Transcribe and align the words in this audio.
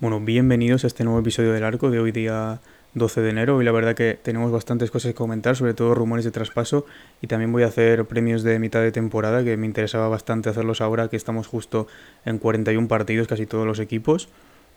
Bueno, 0.00 0.20
bienvenidos 0.20 0.84
a 0.84 0.86
este 0.86 1.02
nuevo 1.02 1.18
episodio 1.18 1.52
del 1.52 1.64
arco 1.64 1.90
de 1.90 1.98
hoy 1.98 2.12
día 2.12 2.60
12 2.94 3.20
de 3.20 3.30
enero 3.30 3.60
y 3.60 3.64
la 3.64 3.72
verdad 3.72 3.94
que 3.94 4.18
tenemos 4.20 4.50
bastantes 4.50 4.90
cosas 4.90 5.12
que 5.12 5.14
comentar, 5.14 5.56
sobre 5.56 5.74
todo 5.74 5.94
rumores 5.94 6.24
de 6.24 6.30
traspaso 6.30 6.86
y 7.20 7.26
también 7.26 7.52
voy 7.52 7.62
a 7.62 7.66
hacer 7.66 8.04
premios 8.06 8.42
de 8.42 8.58
mitad 8.58 8.80
de 8.80 8.92
temporada 8.92 9.44
que 9.44 9.56
me 9.56 9.66
interesaba 9.66 10.08
bastante 10.08 10.48
hacerlos 10.48 10.80
ahora 10.80 11.08
que 11.08 11.16
estamos 11.16 11.46
justo 11.46 11.86
en 12.24 12.38
41 12.38 12.88
partidos 12.88 13.28
casi 13.28 13.46
todos 13.46 13.66
los 13.66 13.78
equipos. 13.78 14.28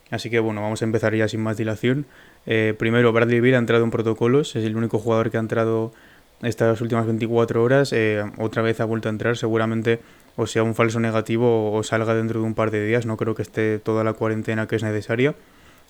Así 0.09 0.29
que 0.29 0.39
bueno, 0.39 0.61
vamos 0.61 0.81
a 0.81 0.85
empezar 0.85 1.15
ya 1.15 1.27
sin 1.27 1.41
más 1.41 1.57
dilación. 1.57 2.05
Eh, 2.45 2.75
primero, 2.77 3.13
Bradley 3.13 3.39
Beal 3.39 3.55
ha 3.55 3.59
entrado 3.59 3.83
en 3.83 3.91
protocolos, 3.91 4.55
es 4.57 4.65
el 4.65 4.75
único 4.75 4.99
jugador 4.99 5.31
que 5.31 5.37
ha 5.37 5.39
entrado 5.39 5.93
estas 6.41 6.81
últimas 6.81 7.05
24 7.05 7.63
horas. 7.63 7.93
Eh, 7.93 8.23
otra 8.37 8.61
vez 8.61 8.81
ha 8.81 8.85
vuelto 8.85 9.07
a 9.07 9.11
entrar, 9.11 9.37
seguramente 9.37 9.99
o 10.37 10.47
sea 10.47 10.63
un 10.63 10.75
falso 10.75 10.99
negativo 10.99 11.73
o 11.73 11.83
salga 11.83 12.13
dentro 12.13 12.41
de 12.41 12.45
un 12.45 12.55
par 12.55 12.71
de 12.71 12.85
días. 12.85 13.05
No 13.05 13.15
creo 13.15 13.35
que 13.35 13.41
esté 13.41 13.79
toda 13.79 14.03
la 14.03 14.13
cuarentena 14.13 14.67
que 14.67 14.75
es 14.75 14.83
necesaria. 14.83 15.33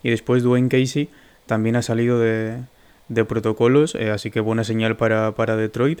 Y 0.04 0.10
después 0.10 0.42
Dwayne 0.44 0.68
Casey 0.68 1.08
también 1.46 1.76
ha 1.76 1.82
salido 1.82 2.18
de, 2.18 2.58
de 3.08 3.24
protocolos, 3.24 3.94
eh, 3.94 4.10
así 4.10 4.30
que 4.30 4.40
buena 4.40 4.64
señal 4.64 4.96
para, 4.96 5.32
para, 5.32 5.56
Detroit. 5.56 6.00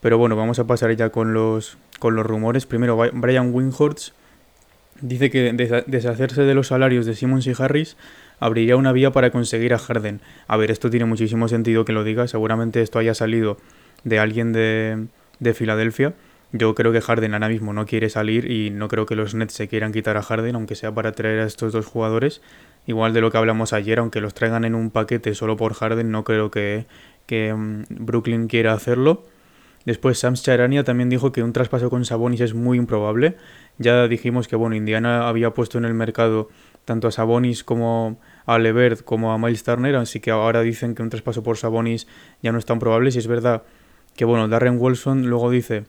Pero 0.00 0.18
bueno, 0.18 0.36
vamos 0.36 0.58
a 0.58 0.66
pasar 0.66 0.94
ya 0.94 1.10
con 1.10 1.34
los, 1.34 1.78
con 1.98 2.14
los 2.14 2.24
rumores. 2.24 2.66
Primero, 2.66 2.96
Brian 3.12 3.52
Winghorst 3.52 4.14
dice 5.00 5.30
que 5.30 5.52
deshacerse 5.86 6.42
de 6.42 6.54
los 6.54 6.68
salarios 6.68 7.06
de 7.06 7.14
Simmons 7.14 7.46
y 7.46 7.52
Harris 7.56 7.96
abriría 8.40 8.76
una 8.76 8.92
vía 8.92 9.10
para 9.10 9.30
conseguir 9.30 9.74
a 9.74 9.78
Harden. 9.78 10.20
A 10.46 10.56
ver, 10.56 10.70
esto 10.70 10.90
tiene 10.90 11.06
muchísimo 11.06 11.48
sentido 11.48 11.84
que 11.84 11.92
lo 11.92 12.04
diga. 12.04 12.28
Seguramente 12.28 12.82
esto 12.82 12.98
haya 12.98 13.14
salido 13.14 13.58
de 14.04 14.18
alguien 14.18 14.52
de, 14.52 15.06
de 15.40 15.54
Filadelfia. 15.54 16.14
Yo 16.52 16.74
creo 16.74 16.92
que 16.92 17.02
Harden 17.02 17.34
ahora 17.34 17.48
mismo 17.48 17.74
no 17.74 17.84
quiere 17.84 18.08
salir 18.08 18.50
y 18.50 18.70
no 18.70 18.88
creo 18.88 19.04
que 19.04 19.14
los 19.14 19.34
Nets 19.34 19.52
se 19.52 19.68
quieran 19.68 19.92
quitar 19.92 20.16
a 20.16 20.22
Harden, 20.22 20.54
aunque 20.54 20.76
sea 20.76 20.94
para 20.94 21.12
traer 21.12 21.40
a 21.40 21.44
estos 21.44 21.74
dos 21.74 21.84
jugadores. 21.86 22.40
Igual 22.86 23.12
de 23.12 23.20
lo 23.20 23.30
que 23.30 23.36
hablamos 23.36 23.74
ayer, 23.74 23.98
aunque 23.98 24.22
los 24.22 24.32
traigan 24.32 24.64
en 24.64 24.74
un 24.74 24.90
paquete 24.90 25.34
solo 25.34 25.58
por 25.58 25.74
Harden, 25.74 26.10
no 26.10 26.24
creo 26.24 26.50
que, 26.50 26.86
que 27.26 27.52
mm, 27.52 27.84
Brooklyn 27.90 28.48
quiera 28.48 28.72
hacerlo. 28.72 29.24
Después 29.84 30.18
Sam 30.18 30.34
Charania 30.34 30.84
también 30.84 31.10
dijo 31.10 31.32
que 31.32 31.42
un 31.42 31.52
traspaso 31.52 31.90
con 31.90 32.06
Sabonis 32.06 32.40
es 32.40 32.54
muy 32.54 32.78
improbable. 32.78 33.36
Ya 33.76 34.08
dijimos 34.08 34.48
que 34.48 34.56
bueno, 34.56 34.74
Indiana 34.74 35.28
había 35.28 35.52
puesto 35.52 35.76
en 35.76 35.84
el 35.84 35.94
mercado 35.94 36.48
tanto 36.86 37.08
a 37.08 37.10
Sabonis 37.10 37.64
como 37.64 38.18
a 38.46 38.58
Levert 38.58 39.02
como 39.02 39.32
a 39.32 39.38
Miles 39.38 39.64
Turner, 39.64 39.96
así 39.96 40.20
que 40.20 40.30
ahora 40.30 40.62
dicen 40.62 40.94
que 40.94 41.02
un 41.02 41.10
traspaso 41.10 41.42
por 41.42 41.58
Sabonis 41.58 42.06
ya 42.42 42.52
no 42.52 42.58
es 42.58 42.64
tan 42.64 42.78
probable. 42.78 43.10
Si 43.12 43.18
es 43.18 43.26
verdad 43.26 43.64
que 44.16 44.24
bueno, 44.24 44.48
Darren 44.48 44.78
Wilson 44.78 45.26
luego 45.26 45.50
dice 45.50 45.84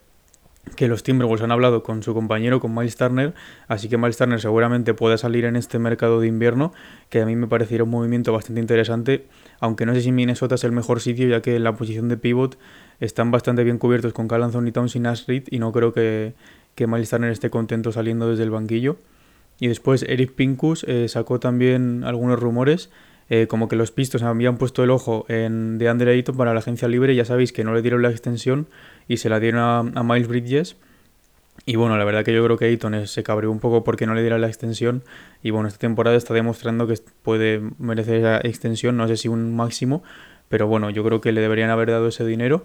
que 0.75 0.88
los 0.88 1.03
Timberwolves 1.03 1.41
han 1.41 1.52
hablado 1.52 1.83
con 1.83 2.03
su 2.03 2.13
compañero, 2.13 2.59
con 2.59 2.73
Miles 2.73 2.95
Turner, 2.95 3.33
así 3.67 3.89
que 3.89 3.97
Miles 3.97 4.17
Turner 4.17 4.39
seguramente 4.39 4.93
pueda 4.93 5.17
salir 5.17 5.45
en 5.45 5.55
este 5.55 5.79
mercado 5.79 6.19
de 6.19 6.27
invierno, 6.27 6.73
que 7.09 7.21
a 7.21 7.25
mí 7.25 7.35
me 7.35 7.47
pareciera 7.47 7.83
un 7.83 7.89
movimiento 7.89 8.31
bastante 8.33 8.61
interesante, 8.61 9.25
aunque 9.59 9.85
no 9.85 9.93
sé 9.93 10.01
si 10.01 10.11
Minnesota 10.11 10.55
es 10.55 10.63
el 10.63 10.71
mejor 10.71 11.01
sitio, 11.01 11.27
ya 11.27 11.41
que 11.41 11.55
en 11.55 11.63
la 11.63 11.75
posición 11.75 12.07
de 12.09 12.17
pivot 12.17 12.57
están 12.99 13.31
bastante 13.31 13.63
bien 13.63 13.77
cubiertos 13.77 14.13
con 14.13 14.27
Cal 14.27 14.43
Anthony 14.43 14.71
Towns 14.71 14.95
y 14.95 14.99
Nash 14.99 15.23
y 15.27 15.59
no 15.59 15.71
creo 15.71 15.93
que, 15.93 16.33
que 16.75 16.88
Miles 16.88 17.09
Turner 17.09 17.31
esté 17.31 17.49
contento 17.49 17.91
saliendo 17.91 18.29
desde 18.29 18.44
el 18.44 18.51
banquillo. 18.51 18.97
Y 19.59 19.67
después 19.67 20.03
Eric 20.03 20.33
Pincus 20.33 20.85
eh, 20.85 21.09
sacó 21.09 21.39
también 21.39 22.03
algunos 22.05 22.39
rumores 22.39 22.89
eh, 23.29 23.47
como 23.47 23.67
que 23.67 23.75
los 23.75 23.91
pistos 23.91 24.23
habían 24.23 24.57
puesto 24.57 24.84
el 24.84 24.90
ojo 24.90 25.25
en 25.29 25.78
de 25.78 25.88
Andre 25.88 26.13
Ayton 26.13 26.35
para 26.35 26.53
la 26.53 26.59
agencia 26.59 26.88
libre, 26.88 27.16
ya 27.16 27.25
sabéis 27.25 27.53
que 27.53 27.63
no 27.63 27.73
le 27.73 27.81
dieron 27.81 28.01
la 28.01 28.09
extensión 28.09 28.67
y 29.07 29.17
se 29.17 29.29
la 29.29 29.40
dieron 29.40 29.95
a, 29.95 30.03
Miles 30.03 30.28
Bridges. 30.28 30.78
Y 31.66 31.75
bueno, 31.75 31.97
la 31.97 32.06
verdad 32.06 32.23
que 32.23 32.34
yo 32.34 32.44
creo 32.44 32.57
que 32.57 32.66
Ayton 32.66 33.06
se 33.06 33.22
cabreó 33.22 33.51
un 33.51 33.59
poco 33.59 33.84
porque 33.84 34.07
no 34.07 34.16
le 34.16 34.22
diera 34.22 34.40
la 34.40 34.47
extensión. 34.47 35.03
Y 35.44 35.51
bueno, 35.51 35.67
esta 35.67 35.79
temporada 35.79 36.16
está 36.16 36.34
demostrando 36.34 36.88
que 36.88 36.95
puede 37.22 37.62
merecer 37.78 38.16
esa 38.16 38.38
extensión, 38.38 38.97
no 38.97 39.07
sé 39.07 39.17
si 39.17 39.28
un 39.28 39.56
máximo, 39.56 40.01
pero 40.47 40.67
bueno, 40.67 40.90
yo 40.90 41.03
creo 41.03 41.22
que 41.22 41.31
le 41.31 41.41
deberían 41.41 41.69
haber 41.69 41.91
dado 41.91 42.07
ese 42.07 42.25
dinero. 42.25 42.63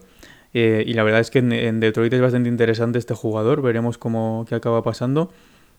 Eh, 0.55 0.85
y 0.87 0.95
la 0.95 1.03
verdad 1.03 1.21
es 1.21 1.31
que 1.31 1.41
en, 1.41 1.81
Detroit 1.81 2.13
es 2.13 2.21
bastante 2.21 2.49
interesante 2.49 2.99
este 2.99 3.13
jugador, 3.13 3.61
veremos 3.61 3.99
cómo 3.99 4.47
qué 4.49 4.55
acaba 4.55 4.83
pasando. 4.83 5.33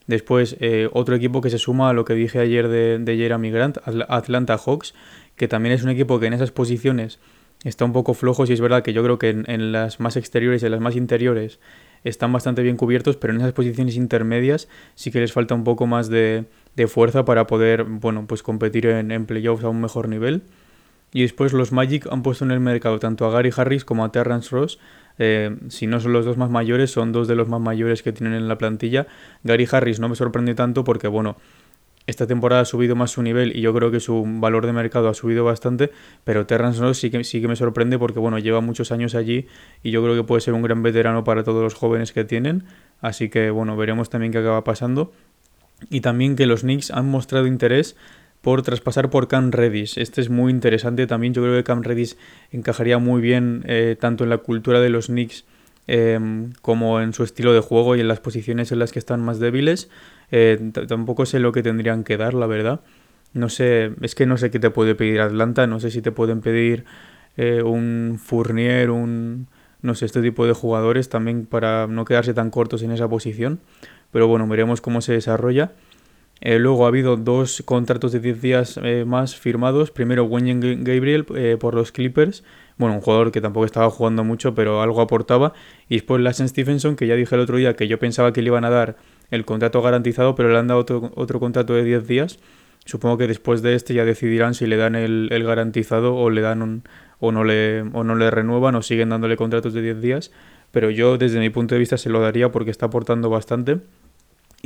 Después, 0.06 0.56
eh, 0.60 0.88
otro 0.92 1.16
equipo 1.16 1.40
que 1.40 1.50
se 1.50 1.58
suma 1.58 1.90
a 1.90 1.92
lo 1.92 2.04
que 2.04 2.14
dije 2.14 2.38
ayer 2.38 2.68
de, 2.68 2.98
de 2.98 3.16
Jeremy 3.16 3.50
Grant, 3.50 3.78
Atlanta 4.08 4.56
Hawks, 4.56 4.94
que 5.36 5.48
también 5.48 5.74
es 5.74 5.82
un 5.82 5.90
equipo 5.90 6.20
que 6.20 6.26
en 6.26 6.32
esas 6.32 6.52
posiciones 6.52 7.18
está 7.64 7.84
un 7.84 7.92
poco 7.92 8.14
flojo. 8.14 8.44
Y 8.46 8.52
es 8.52 8.60
verdad 8.60 8.82
que 8.82 8.92
yo 8.92 9.02
creo 9.02 9.18
que 9.18 9.30
en, 9.30 9.72
las 9.72 10.00
más 10.00 10.16
exteriores 10.16 10.62
y 10.62 10.66
en 10.66 10.72
las 10.72 10.80
más 10.80 10.96
interiores 10.96 11.58
están 12.04 12.32
bastante 12.32 12.62
bien 12.62 12.76
cubiertos, 12.76 13.16
pero 13.16 13.32
en 13.32 13.40
esas 13.40 13.52
posiciones 13.52 13.96
intermedias 13.96 14.68
sí 14.94 15.10
que 15.10 15.20
les 15.20 15.32
falta 15.32 15.54
un 15.54 15.64
poco 15.64 15.86
más 15.86 16.08
de, 16.08 16.44
fuerza 16.86 17.24
para 17.24 17.46
poder 17.46 17.84
bueno, 17.84 18.26
pues 18.28 18.42
competir 18.42 18.86
en, 18.86 19.10
en 19.10 19.26
playoffs 19.26 19.64
a 19.64 19.68
un 19.68 19.80
mejor 19.80 20.08
nivel. 20.08 20.42
Y 21.12 21.22
después 21.22 21.52
los 21.52 21.72
Magic 21.72 22.06
han 22.10 22.22
puesto 22.22 22.44
en 22.44 22.50
el 22.50 22.60
mercado 22.60 22.98
tanto 22.98 23.26
a 23.26 23.30
Gary 23.30 23.50
Harris 23.56 23.84
como 23.84 24.04
a 24.04 24.12
Terrence 24.12 24.50
Ross 24.50 24.78
eh, 25.18 25.56
si 25.68 25.86
no 25.86 26.00
son 26.00 26.12
los 26.12 26.24
dos 26.24 26.36
más 26.36 26.50
mayores, 26.50 26.90
son 26.90 27.12
dos 27.12 27.28
de 27.28 27.34
los 27.34 27.48
más 27.48 27.60
mayores 27.60 28.02
que 28.02 28.12
tienen 28.12 28.34
en 28.34 28.48
la 28.48 28.58
plantilla. 28.58 29.06
Gary 29.44 29.66
Harris 29.70 30.00
no 30.00 30.08
me 30.08 30.16
sorprende 30.16 30.54
tanto 30.54 30.84
porque, 30.84 31.08
bueno, 31.08 31.36
esta 32.06 32.26
temporada 32.26 32.62
ha 32.62 32.64
subido 32.64 32.94
más 32.94 33.10
su 33.10 33.22
nivel 33.22 33.56
y 33.56 33.60
yo 33.62 33.74
creo 33.74 33.90
que 33.90 33.98
su 33.98 34.24
valor 34.24 34.64
de 34.66 34.72
mercado 34.72 35.08
ha 35.08 35.14
subido 35.14 35.44
bastante, 35.44 35.90
pero 36.22 36.46
Terrence 36.46 36.80
Ross 36.80 36.98
sí 36.98 37.10
que, 37.10 37.24
sí 37.24 37.40
que 37.40 37.48
me 37.48 37.56
sorprende 37.56 37.98
porque, 37.98 38.20
bueno, 38.20 38.38
lleva 38.38 38.60
muchos 38.60 38.92
años 38.92 39.14
allí 39.14 39.46
y 39.82 39.90
yo 39.90 40.02
creo 40.02 40.14
que 40.14 40.22
puede 40.22 40.40
ser 40.40 40.54
un 40.54 40.62
gran 40.62 40.82
veterano 40.82 41.24
para 41.24 41.42
todos 41.42 41.62
los 41.62 41.74
jóvenes 41.74 42.12
que 42.12 42.24
tienen. 42.24 42.64
Así 43.00 43.28
que, 43.28 43.50
bueno, 43.50 43.76
veremos 43.76 44.08
también 44.08 44.32
qué 44.32 44.38
acaba 44.38 44.62
pasando. 44.62 45.12
Y 45.90 46.00
también 46.00 46.36
que 46.36 46.46
los 46.46 46.62
Knicks 46.62 46.90
han 46.90 47.10
mostrado 47.10 47.46
interés 47.46 47.96
por 48.46 48.62
traspasar 48.62 49.10
por 49.10 49.26
Cam 49.26 49.50
Redis. 49.50 49.98
Este 49.98 50.20
es 50.20 50.30
muy 50.30 50.52
interesante 50.52 51.08
también. 51.08 51.34
Yo 51.34 51.42
creo 51.42 51.56
que 51.56 51.64
Cam 51.64 51.82
Redis 51.82 52.16
encajaría 52.52 52.98
muy 52.98 53.20
bien 53.20 53.64
eh, 53.66 53.96
tanto 53.98 54.22
en 54.22 54.30
la 54.30 54.38
cultura 54.38 54.78
de 54.80 54.88
los 54.88 55.06
Knicks 55.06 55.44
em, 55.88 56.52
como 56.62 57.00
en 57.00 57.12
su 57.12 57.24
estilo 57.24 57.52
de 57.52 57.58
juego 57.58 57.96
y 57.96 58.00
en 58.00 58.06
las 58.06 58.20
posiciones 58.20 58.70
en 58.70 58.78
las 58.78 58.92
que 58.92 59.00
están 59.00 59.20
más 59.20 59.40
débiles. 59.40 59.90
Eh, 60.30 60.70
tampoco 60.86 61.26
sé 61.26 61.40
lo 61.40 61.50
que 61.50 61.64
tendrían 61.64 62.04
que 62.04 62.16
dar, 62.16 62.34
la 62.34 62.46
verdad. 62.46 62.82
No 63.32 63.48
sé, 63.48 63.90
es 64.00 64.14
que 64.14 64.26
no 64.26 64.36
sé 64.36 64.52
qué 64.52 64.60
te 64.60 64.70
puede 64.70 64.94
pedir 64.94 65.22
Atlanta. 65.22 65.66
No 65.66 65.80
sé 65.80 65.90
si 65.90 66.00
te 66.00 66.12
pueden 66.12 66.40
pedir 66.40 66.84
eh, 67.36 67.62
un 67.64 68.20
Fournier, 68.24 68.90
un 68.92 69.48
no 69.82 69.96
sé, 69.96 70.06
este 70.06 70.22
tipo 70.22 70.46
de 70.46 70.52
jugadores 70.52 71.08
también 71.08 71.46
para 71.46 71.88
no 71.88 72.04
quedarse 72.04 72.32
tan 72.32 72.50
cortos 72.50 72.84
en 72.84 72.92
esa 72.92 73.08
posición. 73.08 73.58
Pero 74.12 74.28
bueno, 74.28 74.46
veremos 74.46 74.80
cómo 74.80 75.00
se 75.00 75.14
desarrolla. 75.14 75.72
Eh, 76.40 76.58
luego 76.58 76.84
ha 76.84 76.88
habido 76.88 77.16
dos 77.16 77.62
contratos 77.64 78.12
de 78.12 78.20
10 78.20 78.42
días 78.42 78.80
eh, 78.82 79.04
más 79.06 79.36
firmados. 79.36 79.90
Primero 79.90 80.24
Wayne 80.24 80.76
Gabriel 80.80 81.26
eh, 81.34 81.56
por 81.58 81.74
los 81.74 81.92
Clippers. 81.92 82.44
Bueno, 82.76 82.94
un 82.96 83.00
jugador 83.00 83.32
que 83.32 83.40
tampoco 83.40 83.64
estaba 83.64 83.88
jugando 83.90 84.22
mucho, 84.22 84.54
pero 84.54 84.82
algo 84.82 85.00
aportaba. 85.00 85.54
Y 85.88 85.96
después 85.96 86.20
Lassen 86.20 86.48
Stephenson, 86.48 86.96
que 86.96 87.06
ya 87.06 87.14
dije 87.14 87.34
el 87.34 87.40
otro 87.40 87.56
día 87.56 87.74
que 87.74 87.88
yo 87.88 87.98
pensaba 87.98 88.32
que 88.32 88.42
le 88.42 88.48
iban 88.48 88.64
a 88.64 88.70
dar 88.70 88.96
el 89.30 89.44
contrato 89.44 89.80
garantizado, 89.80 90.34
pero 90.34 90.50
le 90.50 90.58
han 90.58 90.66
dado 90.68 90.80
otro, 90.80 91.10
otro 91.14 91.40
contrato 91.40 91.72
de 91.72 91.84
10 91.84 92.06
días. 92.06 92.38
Supongo 92.84 93.18
que 93.18 93.26
después 93.26 93.62
de 93.62 93.74
este 93.74 93.94
ya 93.94 94.04
decidirán 94.04 94.54
si 94.54 94.66
le 94.66 94.76
dan 94.76 94.94
el, 94.94 95.28
el 95.32 95.42
garantizado 95.42 96.14
o 96.14 96.30
le 96.30 96.42
dan 96.42 96.62
un, 96.62 96.84
o 97.18 97.32
no 97.32 97.42
le 97.42 97.80
o 97.80 98.04
no 98.04 98.14
le 98.14 98.30
renuevan 98.30 98.74
o 98.76 98.82
siguen 98.82 99.08
dándole 99.08 99.36
contratos 99.36 99.72
de 99.72 99.82
10 99.82 100.00
días. 100.00 100.32
Pero 100.70 100.90
yo 100.90 101.18
desde 101.18 101.40
mi 101.40 101.50
punto 101.50 101.74
de 101.74 101.78
vista 101.78 101.96
se 101.96 102.10
lo 102.10 102.20
daría 102.20 102.52
porque 102.52 102.70
está 102.70 102.86
aportando 102.86 103.30
bastante. 103.30 103.78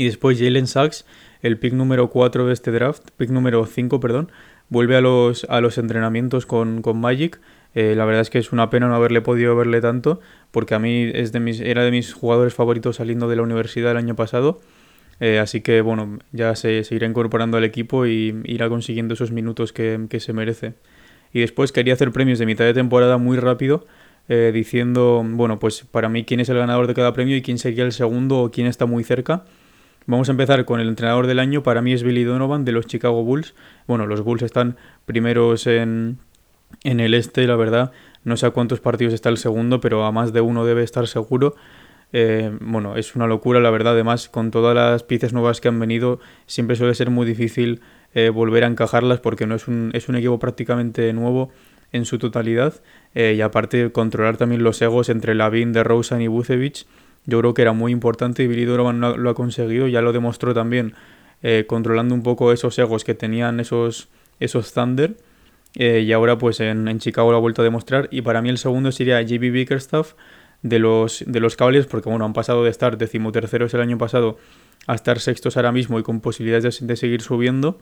Y 0.00 0.06
después 0.06 0.38
Jalen 0.38 0.66
Sachs, 0.66 1.04
el 1.42 1.58
pick 1.58 1.74
número 1.74 2.08
4 2.08 2.46
de 2.46 2.54
este 2.54 2.70
draft, 2.70 3.10
pick 3.18 3.28
número 3.28 3.66
5, 3.66 4.00
perdón, 4.00 4.32
vuelve 4.70 4.96
a 4.96 5.02
los, 5.02 5.44
a 5.50 5.60
los 5.60 5.76
entrenamientos 5.76 6.46
con, 6.46 6.80
Magic. 6.94 7.38
Eh, 7.74 7.92
la 7.94 8.06
verdad 8.06 8.22
es 8.22 8.30
que 8.30 8.38
es 8.38 8.50
una 8.50 8.70
pena 8.70 8.88
no 8.88 8.94
haberle 8.94 9.20
podido 9.20 9.54
verle 9.56 9.82
tanto, 9.82 10.20
porque 10.52 10.74
a 10.74 10.78
mí 10.78 11.10
es 11.12 11.32
de 11.32 11.40
mis, 11.40 11.60
era 11.60 11.84
de 11.84 11.90
mis 11.90 12.14
jugadores 12.14 12.54
favoritos 12.54 12.96
saliendo 12.96 13.28
de 13.28 13.36
la 13.36 13.42
universidad 13.42 13.90
el 13.90 13.98
año 13.98 14.16
pasado. 14.16 14.62
Eh, 15.20 15.38
así 15.38 15.60
que 15.60 15.82
bueno, 15.82 16.18
ya 16.32 16.56
se, 16.56 16.82
irá 16.92 17.06
incorporando 17.06 17.58
al 17.58 17.64
equipo 17.64 18.06
y 18.06 18.40
irá 18.44 18.70
consiguiendo 18.70 19.12
esos 19.12 19.32
minutos 19.32 19.74
que, 19.74 20.08
se 20.18 20.32
merece. 20.32 20.72
Y 21.30 21.40
después 21.40 21.72
quería 21.72 21.92
hacer 21.92 22.10
premios 22.10 22.38
de 22.38 22.46
mitad 22.46 22.64
de 22.64 22.72
temporada 22.72 23.18
muy 23.18 23.36
rápido, 23.36 23.84
eh, 24.30 24.50
diciendo, 24.54 25.22
bueno, 25.22 25.58
pues 25.58 25.84
para 25.84 26.08
mí 26.08 26.24
quién 26.24 26.40
es 26.40 26.48
el 26.48 26.56
ganador 26.56 26.86
de 26.86 26.94
cada 26.94 27.12
premio 27.12 27.36
y 27.36 27.42
quién 27.42 27.58
sería 27.58 27.84
el 27.84 27.92
segundo 27.92 28.38
o 28.38 28.50
quién 28.50 28.66
está 28.66 28.86
muy 28.86 29.04
cerca. 29.04 29.44
Vamos 30.06 30.28
a 30.28 30.32
empezar 30.32 30.64
con 30.64 30.80
el 30.80 30.88
entrenador 30.88 31.26
del 31.26 31.38
año. 31.38 31.62
Para 31.62 31.82
mí 31.82 31.92
es 31.92 32.02
Billy 32.02 32.24
Donovan 32.24 32.64
de 32.64 32.72
los 32.72 32.86
Chicago 32.86 33.22
Bulls. 33.22 33.54
Bueno, 33.86 34.06
los 34.06 34.22
Bulls 34.22 34.42
están 34.42 34.76
primeros 35.06 35.66
en, 35.66 36.18
en 36.84 37.00
el 37.00 37.14
este, 37.14 37.46
la 37.46 37.56
verdad. 37.56 37.92
No 38.24 38.36
sé 38.36 38.46
a 38.46 38.50
cuántos 38.50 38.80
partidos 38.80 39.14
está 39.14 39.28
el 39.28 39.38
segundo, 39.38 39.80
pero 39.80 40.04
a 40.04 40.12
más 40.12 40.32
de 40.32 40.40
uno 40.40 40.64
debe 40.64 40.82
estar 40.82 41.06
seguro. 41.06 41.54
Eh, 42.12 42.50
bueno, 42.60 42.96
es 42.96 43.14
una 43.14 43.26
locura, 43.26 43.60
la 43.60 43.70
verdad. 43.70 43.92
Además, 43.92 44.28
con 44.28 44.50
todas 44.50 44.74
las 44.74 45.02
piezas 45.02 45.32
nuevas 45.32 45.60
que 45.60 45.68
han 45.68 45.78
venido, 45.78 46.18
siempre 46.46 46.76
suele 46.76 46.94
ser 46.94 47.10
muy 47.10 47.26
difícil 47.26 47.80
eh, 48.14 48.30
volver 48.30 48.64
a 48.64 48.66
encajarlas 48.66 49.20
porque 49.20 49.46
no 49.46 49.54
es 49.54 49.68
un, 49.68 49.90
es 49.94 50.08
un 50.08 50.16
equipo 50.16 50.38
prácticamente 50.38 51.12
nuevo 51.12 51.50
en 51.92 52.04
su 52.04 52.18
totalidad. 52.18 52.74
Eh, 53.14 53.34
y 53.36 53.40
aparte, 53.40 53.92
controlar 53.92 54.36
también 54.36 54.62
los 54.62 54.80
egos 54.82 55.08
entre 55.08 55.34
Lavin, 55.34 55.72
de 55.72 55.84
Rosen 55.84 56.20
y 56.20 56.28
Bucevic, 56.28 56.86
yo 57.26 57.38
creo 57.40 57.54
que 57.54 57.62
era 57.62 57.72
muy 57.72 57.92
importante 57.92 58.42
y 58.42 58.46
Billy 58.46 58.64
Donovan 58.64 59.00
lo, 59.00 59.30
ha 59.30 59.34
conseguido. 59.34 59.88
Ya 59.88 60.02
lo 60.02 60.12
demostró 60.12 60.54
también 60.54 60.94
controlando 61.66 62.14
un 62.14 62.22
poco 62.22 62.52
esos 62.52 62.78
egos 62.78 63.04
que 63.04 63.14
tenían 63.14 63.60
esos, 63.60 64.08
esos 64.40 64.72
Thunder. 64.72 65.16
y 65.74 66.12
ahora, 66.12 66.38
pues 66.38 66.60
en, 66.60 66.88
en, 66.88 66.98
Chicago 66.98 67.30
lo 67.30 67.36
ha 67.36 67.40
vuelto 67.40 67.62
a 67.62 67.64
demostrar. 67.64 68.08
Y 68.10 68.22
para 68.22 68.42
mí, 68.42 68.48
el 68.48 68.58
segundo 68.58 68.92
sería 68.92 69.22
JB 69.22 69.52
Bickerstaff 69.52 70.14
de 70.62 70.78
los, 70.78 71.24
de 71.26 71.40
los 71.40 71.56
Cavaliers, 71.56 71.86
porque 71.86 72.08
bueno, 72.08 72.24
han 72.24 72.32
pasado 72.32 72.64
de 72.64 72.70
estar 72.70 72.98
decimoterceros 72.98 73.72
el 73.74 73.80
año 73.80 73.98
pasado 73.98 74.38
a 74.86 74.94
estar 74.94 75.20
sextos 75.20 75.56
ahora 75.56 75.72
mismo 75.72 75.98
y 75.98 76.02
con 76.02 76.20
posibilidades 76.20 76.86
de, 76.86 76.96
seguir 76.96 77.22
subiendo. 77.22 77.78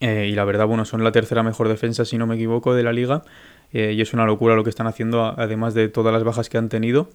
Eh, 0.00 0.28
y 0.30 0.34
la 0.34 0.44
verdad, 0.44 0.66
bueno, 0.66 0.84
son 0.84 1.02
la 1.02 1.10
tercera 1.10 1.42
mejor 1.42 1.68
defensa, 1.68 2.04
si 2.04 2.18
no 2.18 2.26
me 2.26 2.36
equivoco, 2.36 2.74
de 2.74 2.82
la 2.82 2.92
liga. 2.92 3.22
Eh, 3.72 3.94
y 3.96 4.00
es 4.00 4.12
una 4.12 4.24
locura 4.24 4.54
lo 4.54 4.64
que 4.64 4.70
están 4.70 4.86
haciendo, 4.86 5.24
además 5.24 5.74
de 5.74 5.88
todas 5.88 6.12
las 6.12 6.24
bajas 6.24 6.48
que 6.48 6.58
han 6.58 6.68
tenido. 6.68 7.10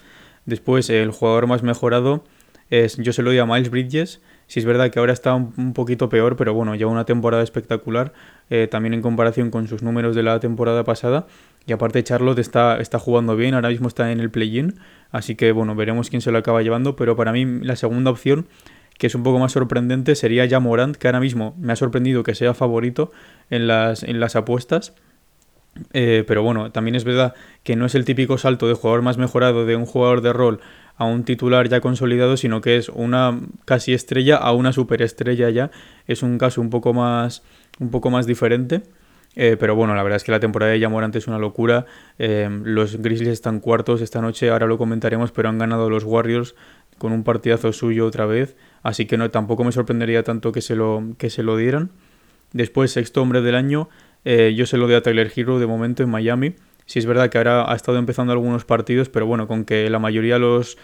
Después, 0.45 0.90
el 0.90 1.12
jugador 1.12 1.48
más 1.48 1.63
mejorado 1.63 2.24
es, 2.69 2.98
yo 2.98 3.13
se 3.13 3.22
lo 3.22 3.30
doy 3.30 3.40
a 3.40 3.45
Miles 3.45 3.69
Bridges. 3.69 4.22
Si 4.48 4.60
es 4.60 4.66
verdad 4.66 4.92
que 4.92 5.00
ahora 5.00 5.13
está 5.13 5.36
un, 5.36 5.74
poquito 5.74 6.10
peor, 6.10 6.36
pero 6.36 6.54
bueno, 6.54 6.75
lleva 6.75 6.92
una 6.92 7.06
temporada 7.06 7.44
espectacular, 7.44 8.13
eh, 8.50 8.68
también 8.69 8.94
en 8.94 9.01
comparación 9.01 9.51
con 9.51 9.68
sus 9.68 9.84
números 9.84 10.16
de 10.16 10.24
la 10.24 10.40
temporada 10.40 10.84
pasada. 10.84 11.28
Y 11.66 11.72
aparte 11.72 12.04
Charlotte 12.04 12.40
está, 12.40 12.78
está 12.80 13.00
jugando 13.00 13.36
bien, 13.36 13.54
ahora 13.54 13.69
mismo 13.69 13.88
está 13.88 14.12
en 14.12 14.19
el 14.19 14.30
play-in, 14.30 14.75
así 15.12 15.36
que 15.36 15.51
bueno, 15.54 15.75
veremos 15.75 16.10
quién 16.10 16.22
se 16.22 16.31
lo 16.31 16.38
acaba 16.38 16.62
llevando, 16.62 16.95
pero 16.95 17.16
para 17.16 17.31
mí 17.31 17.45
la 17.62 17.78
segunda 17.78 18.12
opción, 18.12 18.48
que 18.98 19.07
es 19.07 19.16
un 19.16 19.24
poco 19.24 19.40
más 19.40 19.54
sorprendente, 19.54 20.16
sería 20.16 20.45
ya 20.45 20.60
Morant, 20.60 20.98
que 20.98 21.07
ahora 21.07 21.22
mismo 21.22 21.56
me 21.57 21.72
ha 21.74 21.75
sorprendido 21.78 22.24
que 22.24 22.36
sea 22.36 22.54
favorito 22.54 23.12
en 23.50 23.68
las, 23.68 24.04
en 24.04 24.19
las 24.19 24.36
apuestas. 24.36 24.94
Eh, 25.94 26.24
pero 26.28 26.44
bueno, 26.44 26.72
también 26.72 26.96
es 26.96 27.04
verdad 27.04 27.34
que 27.64 27.75
no 27.75 27.86
es 27.86 27.96
el 27.96 28.06
típico 28.06 28.38
salto 28.38 28.68
de 28.68 28.74
jugador 28.75 29.02
más 29.02 29.18
mejorado 29.18 29.66
de 29.66 29.75
un 29.75 29.86
jugador 29.86 30.22
de 30.22 30.34
rol 30.34 30.60
a 30.98 31.06
un 31.06 31.24
titular 31.24 31.68
ya 31.70 31.81
consolidado, 31.81 32.38
sino 32.38 32.62
que 32.62 32.78
es 32.78 32.90
una 32.90 33.40
casi 33.66 33.94
estrella 33.94 34.38
a 34.38 34.52
una 34.54 34.74
superestrella 34.74 35.50
ya. 35.50 35.72
Es 36.08 36.22
un 36.24 36.38
caso 36.38 36.62
un 36.62 36.70
poco 36.70 36.94
más, 36.94 37.44
un 37.80 37.90
poco 37.90 38.10
más 38.10 38.25
diferente. 38.28 38.84
Eh, 39.36 39.58
pero 39.60 39.75
bueno, 39.75 39.96
la 39.96 40.04
verdad 40.04 40.18
es 40.18 40.24
que 40.24 40.31
la 40.31 40.40
temporada 40.40 40.72
de 40.72 40.80
Yamorant 40.80 41.16
es 41.16 41.28
una 41.28 41.40
locura. 41.40 41.86
Eh, 42.19 42.48
los 42.64 42.98
Grizzlies 42.98 43.31
están 43.31 43.60
cuartos 43.60 44.02
esta 44.02 44.22
noche, 44.22 44.50
ahora 44.50 44.68
lo 44.68 44.78
comentaremos, 44.78 45.31
pero 45.31 45.50
han 45.50 45.58
ganado 45.58 45.90
los 45.90 46.04
Warriors 46.04 46.56
con 47.00 47.12
un 47.12 47.24
partidazo 47.24 47.74
suyo 47.74 48.06
otra 48.06 48.26
vez. 48.26 48.56
Así 48.84 49.06
que 49.06 49.18
no, 49.18 49.31
tampoco 49.31 49.64
me 49.64 49.72
sorprendería 49.72 50.24
tanto 50.24 50.52
que 50.52 50.62
se 50.62 50.76
lo, 50.76 51.04
que 51.18 51.31
se 51.31 51.42
lo 51.42 51.58
dieran. 51.58 51.90
Después, 52.52 52.92
sexto 52.92 53.24
hombre 53.24 53.42
del 53.42 53.56
año, 53.56 53.90
eh, 54.25 54.54
yo 54.56 54.66
se 54.66 54.78
lo 54.78 54.88
doy 54.88 54.96
a 54.96 55.02
Tyler 55.02 55.31
Hero 55.36 55.60
de 55.60 55.68
momento 55.68 56.04
en 56.04 56.10
Miami. 56.10 56.56
Si 56.86 57.00
es 57.00 57.06
verdad 57.06 57.30
que 57.30 57.38
ahora 57.38 57.72
ha 57.72 57.75
estado 57.75 57.98
empezando 57.98 58.34
algunos 58.34 58.66
partidos, 58.66 59.10
pero 59.10 59.25
bueno, 59.25 59.48
con 59.48 59.66
que 59.66 59.90
la 59.90 60.00
mayoría 60.00 60.38
los, 60.38 60.78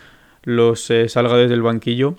los 0.43 0.91
salga 1.07 1.35
desde 1.35 1.53
el 1.53 1.61
banquillo, 1.61 2.15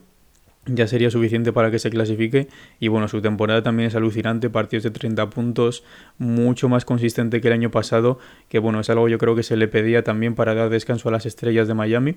ya 0.67 0.87
sería 0.87 1.11
suficiente 1.11 1.53
para 1.53 1.71
que 1.71 1.79
se 1.79 1.91
clasifique. 1.91 2.49
Y 2.79 2.89
bueno, 2.89 3.09
su 3.09 3.21
temporada 3.21 3.63
también 3.63 3.89
es 3.89 3.95
alucinante, 3.95 4.51
partidos 4.51 4.85
de 4.85 4.91
30 4.91 5.31
puntos, 5.31 5.85
mucho 6.19 6.69
más 6.69 6.85
consistente 6.85 7.41
que 7.41 7.49
el 7.49 7.55
año 7.55 7.71
pasado, 7.71 8.19
que 8.49 8.59
bueno, 8.59 8.81
es 8.81 8.91
algo 8.91 9.09
yo 9.09 9.19
creo 9.19 9.35
que 9.35 9.43
se 9.43 9.57
le 9.57 9.69
pedía 9.69 10.05
también 10.05 10.35
para 10.35 10.55
dar 10.55 10.71
descanso 10.71 11.09
a 11.09 11.13
las 11.13 11.27
estrellas 11.27 11.69
de 11.69 11.75
Miami. 11.75 12.17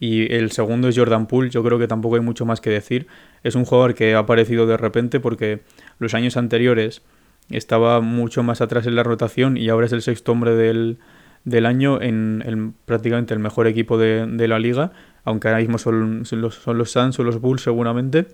Y 0.00 0.32
el 0.32 0.50
segundo 0.50 0.88
es 0.88 0.98
Jordan 0.98 1.26
Poole, 1.26 1.50
yo 1.50 1.62
creo 1.62 1.78
que 1.78 1.86
tampoco 1.86 2.16
hay 2.16 2.20
mucho 2.20 2.44
más 2.44 2.60
que 2.60 2.70
decir. 2.70 3.06
Es 3.42 3.54
un 3.54 3.64
jugador 3.64 3.94
que 3.94 4.14
ha 4.14 4.18
aparecido 4.18 4.66
de 4.66 4.76
repente 4.76 5.20
porque 5.20 5.60
los 5.98 6.14
años 6.14 6.36
anteriores 6.36 7.02
estaba 7.50 8.00
mucho 8.00 8.42
más 8.42 8.60
atrás 8.60 8.86
en 8.86 8.94
la 8.94 9.02
rotación 9.02 9.56
y 9.56 9.68
ahora 9.68 9.86
es 9.86 9.92
el 9.92 10.02
sexto 10.02 10.32
hombre 10.32 10.54
del, 10.54 10.98
del 11.44 11.66
año 11.66 12.00
en, 12.00 12.74
prácticamente 12.84 13.34
el 13.34 13.40
mejor 13.40 13.66
equipo 13.66 13.98
de, 13.98 14.26
de 14.26 14.48
la 14.48 14.58
liga 14.58 14.92
aunque 15.24 15.48
ahora 15.48 15.60
mismo 15.60 15.78
son, 15.78 16.24
los, 16.30 16.54
son 16.54 16.78
los 16.78 16.90
Suns 16.90 17.18
o 17.18 17.24
los 17.24 17.40
Bulls 17.40 17.62
seguramente, 17.62 18.26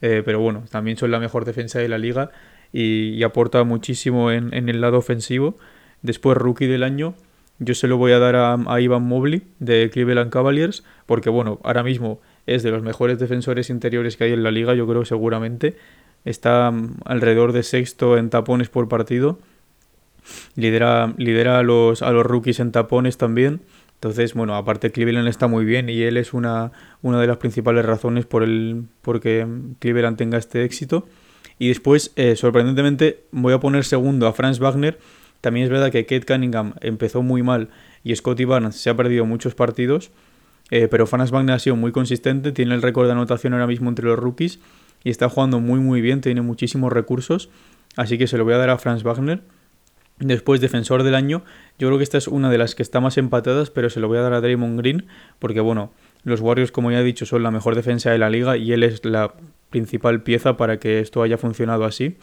eh, 0.00 0.22
pero 0.24 0.40
bueno, 0.40 0.64
también 0.70 0.96
son 0.96 1.10
la 1.10 1.20
mejor 1.20 1.44
defensa 1.44 1.78
de 1.78 1.88
la 1.88 1.98
liga 1.98 2.30
y, 2.72 3.22
aporta 3.22 3.62
muchísimo 3.64 4.30
en, 4.32 4.68
el 4.68 4.80
lado 4.80 4.98
ofensivo. 4.98 5.56
Después, 6.02 6.36
rookie 6.36 6.66
del 6.66 6.82
año, 6.82 7.14
yo 7.58 7.74
se 7.74 7.86
lo 7.86 7.96
voy 7.96 8.12
a 8.12 8.18
dar 8.18 8.34
a, 8.34 8.80
Ivan 8.80 9.04
Mobley 9.04 9.42
de 9.60 9.90
Cleveland 9.90 10.30
Cavaliers, 10.30 10.84
porque 11.06 11.30
bueno, 11.30 11.60
ahora 11.62 11.82
mismo 11.82 12.20
es 12.46 12.64
de 12.64 12.72
los 12.72 12.82
mejores 12.82 13.18
defensores 13.18 13.70
interiores 13.70 14.16
que 14.16 14.24
hay 14.24 14.32
en 14.32 14.42
la 14.42 14.50
liga, 14.50 14.74
yo 14.74 14.86
creo 14.86 15.04
seguramente. 15.04 15.76
Está 16.24 16.70
mm, 16.70 17.00
alrededor 17.04 17.52
de 17.52 17.62
sexto 17.62 18.16
en 18.16 18.30
tapones 18.30 18.68
por 18.68 18.88
partido. 18.88 19.38
Lidera, 20.54 21.14
lidera 21.16 21.58
a, 21.58 21.62
los, 21.62 22.02
a 22.02 22.12
los 22.12 22.24
rookies 22.24 22.60
en 22.60 22.72
tapones 22.72 23.16
también. 23.16 23.60
Entonces, 23.94 24.34
bueno, 24.34 24.56
aparte 24.56 24.90
Cleveland 24.90 25.28
está 25.28 25.46
muy 25.46 25.64
bien 25.64 25.88
y 25.88 26.02
él 26.02 26.16
es 26.16 26.32
una, 26.32 26.72
una 27.02 27.20
de 27.20 27.26
las 27.28 27.36
principales 27.36 27.84
razones 27.84 28.26
por 28.26 28.42
el 28.42 28.86
que 29.20 29.46
Cleveland 29.78 30.16
tenga 30.16 30.38
este 30.38 30.64
éxito. 30.64 31.06
Y 31.58 31.68
después, 31.68 32.12
eh, 32.16 32.34
sorprendentemente, 32.34 33.24
voy 33.30 33.52
a 33.52 33.60
poner 33.60 33.84
segundo 33.84 34.26
a 34.26 34.32
Franz 34.32 34.58
Wagner. 34.58 34.98
También 35.40 35.64
es 35.64 35.70
verdad 35.70 35.92
que 35.92 36.04
Kate 36.04 36.26
Cunningham 36.26 36.74
empezó 36.80 37.22
muy 37.22 37.44
mal 37.44 37.68
y 38.02 38.14
Scotty 38.16 38.44
Barnes 38.44 38.76
se 38.76 38.90
ha 38.90 38.96
perdido 38.96 39.24
muchos 39.24 39.54
partidos. 39.54 40.10
Eh, 40.70 40.88
pero 40.88 41.06
Franz 41.06 41.30
Wagner 41.30 41.54
ha 41.54 41.58
sido 41.60 41.76
muy 41.76 41.92
consistente, 41.92 42.50
tiene 42.50 42.74
el 42.74 42.82
récord 42.82 43.06
de 43.06 43.12
anotación 43.12 43.52
ahora 43.52 43.66
mismo 43.66 43.88
entre 43.88 44.06
los 44.06 44.18
rookies 44.18 44.58
y 45.04 45.10
está 45.10 45.28
jugando 45.28 45.60
muy 45.60 45.80
muy 45.80 46.00
bien, 46.00 46.20
tiene 46.20 46.42
muchísimos 46.42 46.92
recursos. 46.92 47.50
Así 47.96 48.18
que 48.18 48.26
se 48.26 48.38
lo 48.38 48.44
voy 48.44 48.54
a 48.54 48.58
dar 48.58 48.70
a 48.70 48.78
Franz 48.78 49.02
Wagner. 49.02 49.42
Después, 50.18 50.60
defensor 50.60 51.02
del 51.02 51.14
año, 51.14 51.42
yo 51.78 51.88
creo 51.88 51.98
que 51.98 52.04
esta 52.04 52.18
es 52.18 52.28
una 52.28 52.48
de 52.48 52.58
las 52.58 52.74
que 52.74 52.82
está 52.82 53.00
más 53.00 53.18
empatadas, 53.18 53.70
pero 53.70 53.90
se 53.90 53.98
lo 53.98 54.08
voy 54.08 54.18
a 54.18 54.22
dar 54.22 54.34
a 54.34 54.40
Draymond 54.40 54.78
Green, 54.78 55.06
porque 55.38 55.60
bueno, 55.60 55.92
los 56.22 56.40
Warriors, 56.40 56.70
como 56.70 56.92
ya 56.92 57.00
he 57.00 57.04
dicho, 57.04 57.26
son 57.26 57.42
la 57.42 57.50
mejor 57.50 57.74
defensa 57.74 58.10
de 58.10 58.18
la 58.18 58.30
liga 58.30 58.56
y 58.56 58.72
él 58.72 58.84
es 58.84 59.04
la 59.04 59.34
principal 59.70 60.22
pieza 60.22 60.56
para 60.56 60.78
que 60.78 61.00
esto 61.00 61.22
haya 61.22 61.38
funcionado 61.38 61.84
así. 61.84 62.18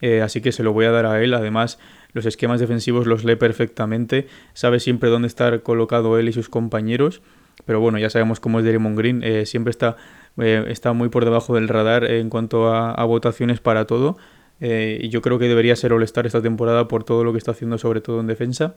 Eh, 0.00 0.20
así 0.20 0.40
que 0.40 0.52
se 0.52 0.62
lo 0.62 0.72
voy 0.72 0.84
a 0.84 0.90
dar 0.90 1.06
a 1.06 1.22
él. 1.22 1.32
Además, 1.34 1.78
los 2.12 2.26
esquemas 2.26 2.60
defensivos 2.60 3.06
los 3.06 3.24
lee 3.24 3.36
perfectamente, 3.36 4.26
sabe 4.52 4.80
siempre 4.80 5.08
dónde 5.08 5.28
estar 5.28 5.62
colocado 5.62 6.18
él 6.18 6.28
y 6.28 6.32
sus 6.32 6.48
compañeros. 6.48 7.22
Pero 7.64 7.80
bueno, 7.80 7.98
ya 7.98 8.10
sabemos 8.10 8.40
cómo 8.40 8.60
es 8.60 8.64
Draymond 8.64 8.96
Green, 8.96 9.22
eh, 9.24 9.44
siempre 9.44 9.70
está, 9.70 9.96
eh, 10.40 10.64
está 10.68 10.92
muy 10.92 11.08
por 11.08 11.24
debajo 11.24 11.54
del 11.54 11.68
radar 11.68 12.04
en 12.04 12.30
cuanto 12.30 12.72
a 12.72 13.04
votaciones 13.04 13.60
para 13.60 13.86
todo 13.86 14.16
eh, 14.60 14.98
y 15.02 15.08
yo 15.08 15.22
creo 15.22 15.38
que 15.38 15.48
debería 15.48 15.76
ser 15.76 15.92
All-Star 15.92 16.26
esta 16.26 16.42
temporada 16.42 16.88
por 16.88 17.04
todo 17.04 17.24
lo 17.24 17.32
que 17.32 17.38
está 17.38 17.52
haciendo, 17.52 17.78
sobre 17.78 18.00
todo 18.00 18.20
en 18.20 18.26
defensa. 18.26 18.74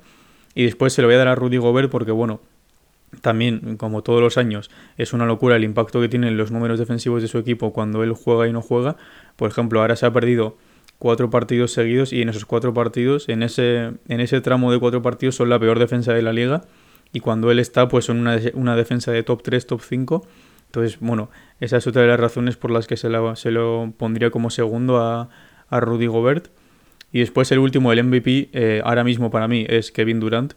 Y 0.54 0.64
después 0.66 0.94
se 0.94 1.02
lo 1.02 1.08
voy 1.08 1.16
a 1.16 1.20
dar 1.20 1.28
a 1.30 1.36
Rudy 1.36 1.58
Gobert 1.58 1.90
porque, 1.90 2.12
bueno, 2.12 2.42
también, 3.22 3.78
como 3.78 4.04
todos 4.04 4.22
los 4.22 4.38
años, 4.38 4.70
es 4.98 5.14
una 5.14 5.26
locura 5.26 5.56
el 5.56 5.64
impacto 5.64 6.00
que 6.02 6.10
tienen 6.10 6.38
los 6.38 6.52
números 6.52 6.80
defensivos 6.80 7.22
de 7.22 7.28
su 7.28 7.38
equipo 7.38 7.74
cuando 7.74 8.04
él 8.04 8.14
juega 8.14 8.48
y 8.48 8.54
no 8.54 8.62
juega. 8.62 8.98
Por 9.36 9.50
ejemplo, 9.50 9.82
ahora 9.82 9.96
se 9.96 10.06
ha 10.06 10.14
perdido 10.14 10.58
cuatro 10.98 11.30
partidos 11.30 11.72
seguidos 11.72 12.14
y 12.14 12.22
en 12.22 12.30
esos 12.30 12.46
cuatro 12.46 12.74
partidos, 12.74 13.28
en 13.28 13.44
ese, 13.44 13.92
en 14.08 14.20
ese 14.20 14.40
tramo 14.42 14.72
de 14.72 14.80
cuatro 14.80 15.02
partidos, 15.02 15.36
son 15.36 15.50
la 15.50 15.60
peor 15.60 15.80
defensa 15.80 16.14
de 16.14 16.22
la 16.22 16.32
liga. 16.32 16.64
Y 17.14 17.20
cuando 17.20 17.52
él 17.52 17.60
está, 17.60 17.88
pues 17.90 18.06
son 18.06 18.20
una, 18.20 18.40
una 18.54 18.76
defensa 18.76 19.12
de 19.12 19.24
top 19.24 19.44
3, 19.44 19.68
top 19.68 19.82
5. 19.82 20.26
Entonces, 20.72 21.02
bueno, 21.02 21.30
esa 21.60 21.76
es 21.76 21.86
otra 21.86 22.04
de 22.04 22.08
las 22.08 22.20
razones 22.20 22.56
por 22.56 22.72
las 22.72 22.88
que 22.88 22.96
se, 22.96 23.10
lo 23.10 23.94
pondría 23.98 24.32
como 24.32 24.50
segundo 24.50 25.00
a, 25.00 25.28
a 25.70 25.80
Rudy 25.82 26.08
Gobert. 26.08 26.48
Y 27.12 27.20
después 27.20 27.52
el 27.52 27.60
último, 27.60 27.92
el 27.92 28.02
MVP, 28.06 28.52
eh, 28.54 28.82
ahora 28.86 29.04
mismo 29.04 29.30
para 29.32 29.50
mí 29.50 29.66
es 29.68 29.92
Kevin 29.92 30.22
Durant. 30.22 30.54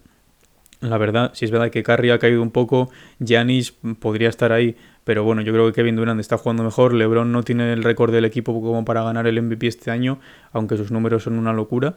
La 0.81 0.99
verdad, 0.99 1.33
si 1.35 1.47
es 1.47 1.51
verdad 1.51 1.71
que 1.71 1.83
Curry 1.83 2.11
ha 2.11 2.21
caído 2.21 2.43
un 2.43 2.53
poco, 2.53 2.91
Giannis 3.19 3.73
podría 3.99 4.29
estar 4.29 4.53
ahí, 4.53 4.77
pero 5.03 5.25
bueno, 5.25 5.43
yo 5.43 5.53
creo 5.53 5.67
que 5.67 5.73
Kevin 5.73 5.97
Durant 5.97 6.21
está 6.21 6.39
jugando 6.39 6.63
mejor. 6.63 6.95
LeBron 6.95 7.33
no 7.33 7.43
tiene 7.43 7.73
el 7.73 7.83
récord 7.83 8.13
del 8.13 8.25
equipo 8.25 8.53
como 8.61 8.85
para 8.85 9.03
ganar 9.03 9.27
el 9.27 9.43
MVP 9.43 9.67
este 9.67 9.91
año, 9.91 10.21
aunque 10.53 10.77
sus 10.77 10.93
números 10.93 11.25
son 11.25 11.39
una 11.39 11.53
locura. 11.53 11.97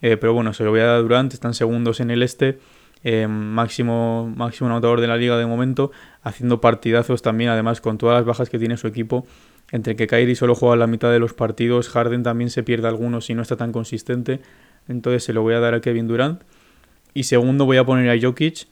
Eh, 0.00 0.16
pero 0.16 0.32
bueno, 0.32 0.54
se 0.54 0.64
lo 0.64 0.70
voy 0.70 0.80
a 0.80 0.86
dar 0.86 0.94
a 0.94 0.98
Durant, 1.00 1.34
están 1.34 1.52
segundos 1.52 2.00
en 2.00 2.10
el 2.10 2.22
este. 2.22 2.58
Eh, 3.02 3.26
máximo, 3.26 4.30
máximo 4.36 4.68
anotador 4.68 5.00
de 5.00 5.06
la 5.06 5.16
liga 5.16 5.38
de 5.38 5.46
momento, 5.46 5.90
haciendo 6.22 6.60
partidazos 6.60 7.22
también, 7.22 7.50
además 7.50 7.80
con 7.80 7.96
todas 7.96 8.16
las 8.16 8.26
bajas 8.26 8.50
que 8.50 8.58
tiene 8.58 8.76
su 8.76 8.86
equipo, 8.86 9.26
entre 9.72 9.96
que 9.96 10.06
Kyrie 10.06 10.36
solo 10.36 10.54
juega 10.54 10.76
la 10.76 10.86
mitad 10.86 11.10
de 11.10 11.18
los 11.18 11.32
partidos, 11.32 11.88
Harden 11.88 12.22
también 12.22 12.50
se 12.50 12.62
pierde 12.62 12.88
algunos 12.88 13.30
y 13.30 13.34
no 13.34 13.42
está 13.42 13.56
tan 13.56 13.72
consistente. 13.72 14.40
Entonces 14.88 15.24
se 15.24 15.32
lo 15.32 15.42
voy 15.42 15.54
a 15.54 15.60
dar 15.60 15.74
a 15.74 15.80
Kevin 15.80 16.08
Durant. 16.08 16.42
Y 17.14 17.24
segundo 17.24 17.64
voy 17.64 17.76
a 17.76 17.84
poner 17.84 18.10
a 18.10 18.20
Jokic, 18.20 18.66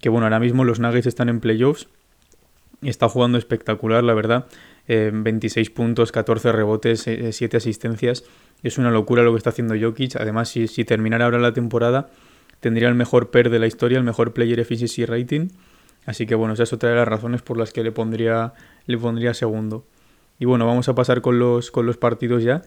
que 0.00 0.08
bueno, 0.08 0.26
ahora 0.26 0.40
mismo 0.40 0.64
los 0.64 0.80
Nuggets 0.80 1.06
están 1.06 1.28
en 1.28 1.40
playoffs. 1.40 1.88
Está 2.82 3.08
jugando 3.08 3.38
espectacular, 3.38 4.04
la 4.04 4.14
verdad. 4.14 4.46
26 4.88 5.70
puntos, 5.70 6.12
14 6.12 6.52
rebotes, 6.52 7.02
7 7.02 7.44
eh, 7.44 7.56
asistencias. 7.56 8.24
Es 8.62 8.78
una 8.78 8.90
locura 8.90 9.22
lo 9.22 9.32
que 9.32 9.38
está 9.38 9.50
haciendo 9.50 9.74
Jokic. 9.80 10.16
Además, 10.16 10.48
si, 10.48 10.68
si 10.68 10.84
terminara 10.84 11.24
ahora 11.24 11.38
la 11.38 11.52
temporada, 11.52 12.08
tendría 12.60 12.88
el 12.88 12.94
mejor 12.94 13.30
PER 13.30 13.50
de 13.50 13.58
la 13.58 13.66
historia, 13.66 13.98
el 13.98 14.04
mejor 14.04 14.32
Player 14.32 14.60
Efficiency 14.60 15.04
Rating. 15.04 15.48
Así 16.04 16.26
que 16.26 16.34
bueno, 16.34 16.54
esa 16.54 16.62
es 16.62 16.72
otra 16.72 16.90
de 16.90 16.96
las 16.96 17.08
razones 17.08 17.42
por 17.42 17.58
las 17.58 17.72
que 17.72 17.82
le 17.82 17.92
pondría, 17.92 18.52
le 18.86 18.96
pondría 18.98 19.34
segundo. 19.34 19.84
Y 20.38 20.44
bueno, 20.44 20.66
vamos 20.66 20.88
a 20.88 20.94
pasar 20.94 21.20
con 21.20 21.38
los, 21.38 21.70
con 21.70 21.86
los 21.86 21.96
partidos 21.96 22.42
ya. 22.42 22.62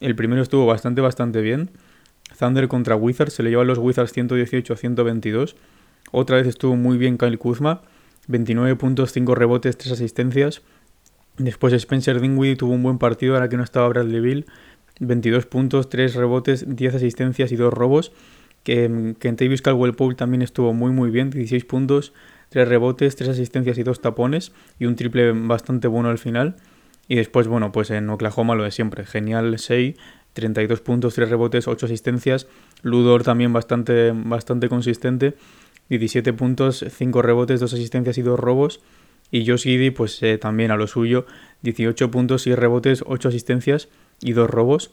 El 0.00 0.16
primero 0.16 0.42
estuvo 0.42 0.66
bastante, 0.66 1.00
bastante 1.00 1.40
bien. 1.40 1.70
Thunder 2.38 2.68
contra 2.68 2.96
Wizards, 2.96 3.34
se 3.34 3.42
le 3.42 3.50
llevan 3.50 3.66
los 3.66 3.78
Wizards 3.78 4.12
118 4.12 4.72
a 4.72 4.76
122. 4.76 5.56
Otra 6.12 6.36
vez 6.36 6.46
estuvo 6.46 6.76
muy 6.76 6.96
bien 6.96 7.18
Kyle 7.18 7.38
Kuzma, 7.38 7.82
29 8.28 8.76
puntos, 8.76 9.12
5 9.12 9.34
rebotes, 9.34 9.76
3 9.76 9.92
asistencias. 9.92 10.62
Después 11.36 11.72
Spencer 11.72 12.20
Dinwiddie 12.20 12.56
tuvo 12.56 12.72
un 12.72 12.82
buen 12.82 12.98
partido 12.98 13.34
ahora 13.34 13.48
que 13.48 13.56
no 13.56 13.62
estaba 13.62 13.88
Bradley 13.88 14.20
Bill, 14.20 14.46
22 15.00 15.46
puntos, 15.46 15.88
3 15.88 16.14
rebotes, 16.14 16.64
10 16.76 16.94
asistencias 16.94 17.52
y 17.52 17.56
2 17.56 17.72
robos. 17.72 18.12
Que, 18.64 19.14
que 19.18 19.28
en 19.28 19.36
Tavis 19.36 19.62
Caldwell 19.62 19.94
Pool 19.94 20.16
también 20.16 20.42
estuvo 20.42 20.74
muy 20.74 20.92
muy 20.92 21.10
bien, 21.10 21.30
16 21.30 21.64
puntos, 21.64 22.12
3 22.50 22.68
rebotes, 22.68 23.16
3 23.16 23.30
asistencias 23.30 23.78
y 23.78 23.82
2 23.82 24.00
tapones 24.00 24.52
y 24.78 24.86
un 24.86 24.96
triple 24.96 25.32
bastante 25.32 25.88
bueno 25.88 26.10
al 26.10 26.18
final. 26.18 26.56
Y 27.08 27.16
después, 27.16 27.48
bueno, 27.48 27.72
pues 27.72 27.90
en 27.90 28.08
Oklahoma 28.10 28.54
lo 28.54 28.62
de 28.62 28.70
siempre, 28.70 29.04
genial 29.04 29.58
6, 29.58 29.96
32 30.32 30.80
puntos, 30.80 31.14
3 31.14 31.28
rebotes, 31.28 31.66
8 31.66 31.86
asistencias. 31.86 32.46
Ludor 32.82 33.24
también 33.24 33.52
bastante, 33.52 34.12
bastante 34.14 34.68
consistente, 34.68 35.34
17 35.88 36.32
puntos, 36.32 36.84
5 36.88 37.22
rebotes, 37.22 37.60
2 37.60 37.72
asistencias 37.72 38.18
y 38.18 38.22
2 38.22 38.38
robos. 38.38 38.80
Y 39.32 39.46
Josh 39.46 39.62
Giddy, 39.62 39.90
pues 39.90 40.22
eh, 40.22 40.38
también 40.38 40.70
a 40.70 40.76
lo 40.76 40.86
suyo, 40.86 41.26
18 41.62 42.10
puntos, 42.10 42.42
6 42.42 42.56
rebotes, 42.56 43.04
8 43.06 43.28
asistencias 43.28 43.88
y 44.20 44.32
2 44.32 44.50
robos. 44.50 44.92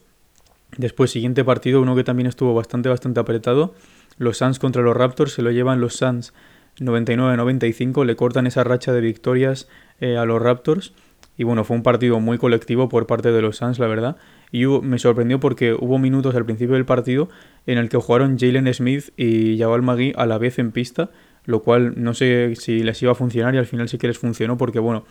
Después, 0.76 1.12
siguiente 1.12 1.44
partido, 1.44 1.82
uno 1.82 1.96
que 1.96 2.04
también 2.04 2.28
estuvo 2.28 2.54
bastante, 2.54 2.90
bastante 2.90 3.20
apretado. 3.20 3.74
Los 4.18 4.38
Suns 4.38 4.60
contra 4.60 4.82
los 4.82 4.98
Raptors, 4.98 5.34
se 5.34 5.42
lo 5.42 5.52
llevan 5.52 5.80
los 5.80 5.96
Suns 5.96 6.34
99-95, 6.80 8.06
le 8.06 8.16
cortan 8.16 8.48
esa 8.48 8.64
racha 8.64 8.92
de 8.94 9.02
victorias 9.02 9.68
eh, 10.00 10.18
a 10.18 10.26
los 10.26 10.42
Raptors. 10.42 10.94
Y 11.38 11.44
bueno, 11.44 11.64
fue 11.64 11.78
un 11.78 11.84
partido 11.84 12.20
muy 12.20 12.38
colectivo 12.38 12.90
por 12.90 13.06
parte 13.06 13.32
de 13.32 13.42
los 13.42 13.58
Suns, 13.58 13.80
la 13.80 13.88
verdad. 13.88 14.18
Y 14.52 14.66
me 14.66 14.98
sorprendió 14.98 15.40
porque 15.40 15.74
hubo 15.74 16.00
minutos 16.00 16.36
al 16.36 16.46
principio 16.46 16.76
del 16.76 16.86
partido 16.86 17.30
en 17.66 17.78
el 17.78 17.90
que 17.90 17.98
jugaron 17.98 18.40
Jalen 18.40 18.74
Smith 18.74 19.12
y 19.18 19.58
Jabal 19.58 19.84
Magui 19.84 20.14
a 20.16 20.26
la 20.26 20.38
vez 20.38 20.58
en 20.58 20.72
pista, 20.72 21.12
lo 21.46 21.62
cual 21.62 21.94
no 21.96 22.14
sé 22.14 22.56
si 22.56 22.82
les 22.82 23.02
iba 23.04 23.12
a 23.12 23.16
funcionar 23.16 23.54
y 23.56 23.58
al 23.58 23.68
final 23.68 23.88
sí 23.88 23.98
que 23.98 24.08
les 24.08 24.18
funcionó 24.18 24.58
porque 24.58 24.80
bueno, 24.80 25.06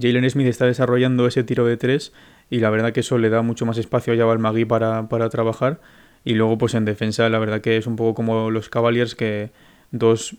Jalen 0.00 0.28
Smith 0.28 0.46
está 0.46 0.66
desarrollando 0.66 1.26
ese 1.26 1.44
tiro 1.44 1.64
de 1.64 1.76
tres 1.76 2.12
y 2.52 2.60
la 2.60 2.68
verdad 2.68 2.92
que 2.92 3.00
eso 3.00 3.16
le 3.16 3.30
da 3.30 3.40
mucho 3.40 3.64
más 3.64 3.78
espacio 3.78 4.12
a 4.12 4.16
Jabal 4.18 4.38
Magui 4.38 4.66
para, 4.66 5.08
para 5.08 5.30
trabajar. 5.30 5.80
Y 6.22 6.34
luego 6.34 6.58
pues 6.58 6.74
en 6.74 6.84
defensa 6.84 7.26
la 7.30 7.38
verdad 7.38 7.62
que 7.62 7.78
es 7.78 7.86
un 7.86 7.96
poco 7.96 8.12
como 8.12 8.50
los 8.50 8.68
Cavaliers 8.68 9.14
que 9.14 9.52
dos, 9.90 10.36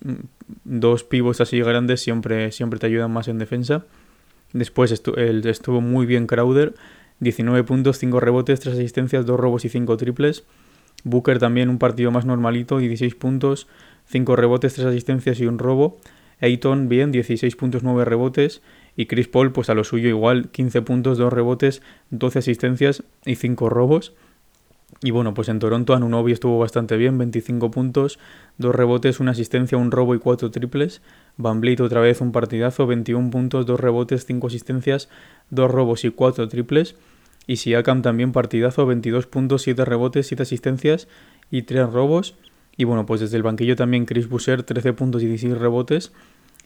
dos 0.63 1.03
pivos 1.03 1.41
así 1.41 1.60
grandes 1.62 2.01
siempre, 2.01 2.51
siempre 2.51 2.77
te 2.77 2.86
ayudan 2.86 3.12
más 3.12 3.29
en 3.29 3.39
defensa. 3.39 3.86
Después 4.51 4.91
estuvo 4.91 5.82
muy 5.82 6.05
bien 6.05 6.27
Crowder, 6.27 6.75
19 7.20 7.63
puntos, 7.63 7.98
5 7.98 8.20
rebotes, 8.20 8.60
3 8.60 8.75
asistencias, 8.75 9.25
2 9.25 9.39
robos 9.39 9.65
y 9.65 9.70
5 9.70 9.98
triples. 9.98 10.43
Booker 11.03 11.39
también 11.39 11.67
un 11.70 11.79
partido 11.79 12.12
más 12.12 12.25
normalito, 12.27 12.77
16 12.77 13.15
puntos, 13.15 13.65
5 14.05 14.36
rebotes, 14.36 14.75
3 14.75 14.86
asistencias 14.86 15.39
y 15.39 15.48
un 15.48 15.58
robo. 15.58 15.98
Ayton 16.41 16.89
bien, 16.89 17.12
16 17.12 17.55
puntos, 17.55 17.82
9 17.82 18.05
rebotes. 18.05 18.62
Y 18.95 19.07
Chris 19.07 19.27
Paul, 19.27 19.51
pues 19.51 19.69
a 19.69 19.73
lo 19.73 19.83
suyo 19.83 20.09
igual, 20.09 20.50
15 20.50 20.81
puntos, 20.83 21.17
2 21.17 21.33
rebotes, 21.33 21.81
12 22.12 22.39
asistencias 22.39 23.03
y 23.25 23.35
5 23.35 23.69
robos. 23.69 24.13
Y 25.01 25.12
bueno, 25.12 25.33
pues 25.33 25.50
en 25.50 25.59
Toronto 25.59 25.93
Anunobi 25.93 26.31
estuvo 26.31 26.59
bastante 26.59 26.95
bien, 26.97 27.17
25 27.17 27.71
puntos, 27.71 28.19
2 28.57 28.73
rebotes, 28.73 29.19
una 29.19 29.31
asistencia, 29.31 29.77
un 29.77 29.91
robo 29.91 30.15
y 30.15 30.19
4 30.19 30.51
triples. 30.51 31.01
Van 31.38 31.62
otra 31.81 32.00
vez 32.00 32.21
un 32.21 32.31
partidazo, 32.31 32.85
21 32.85 33.29
puntos, 33.31 33.65
2 33.65 33.79
rebotes, 33.79 34.25
5 34.25 34.47
asistencias, 34.47 35.09
2 35.50 35.71
robos 35.71 36.05
y 36.05 36.12
4 36.12 36.47
triples. 36.47 36.95
Y 37.47 37.57
Siakam 37.57 38.01
también 38.01 38.31
partidazo, 38.31 38.85
22 38.85 39.27
puntos, 39.27 39.63
7 39.63 39.83
rebotes, 39.83 40.27
7 40.27 40.43
asistencias 40.43 41.07
y 41.51 41.63
3 41.63 41.91
robos. 41.91 42.35
Y 42.77 42.85
bueno, 42.85 43.05
pues 43.05 43.19
desde 43.19 43.38
el 43.38 43.43
banquillo 43.43 43.75
también 43.75 44.05
Chris 44.05 44.29
Busser, 44.29 44.63
13 44.63 44.93
puntos 44.93 45.21
y 45.21 45.27
16 45.27 45.57
rebotes. 45.57 46.13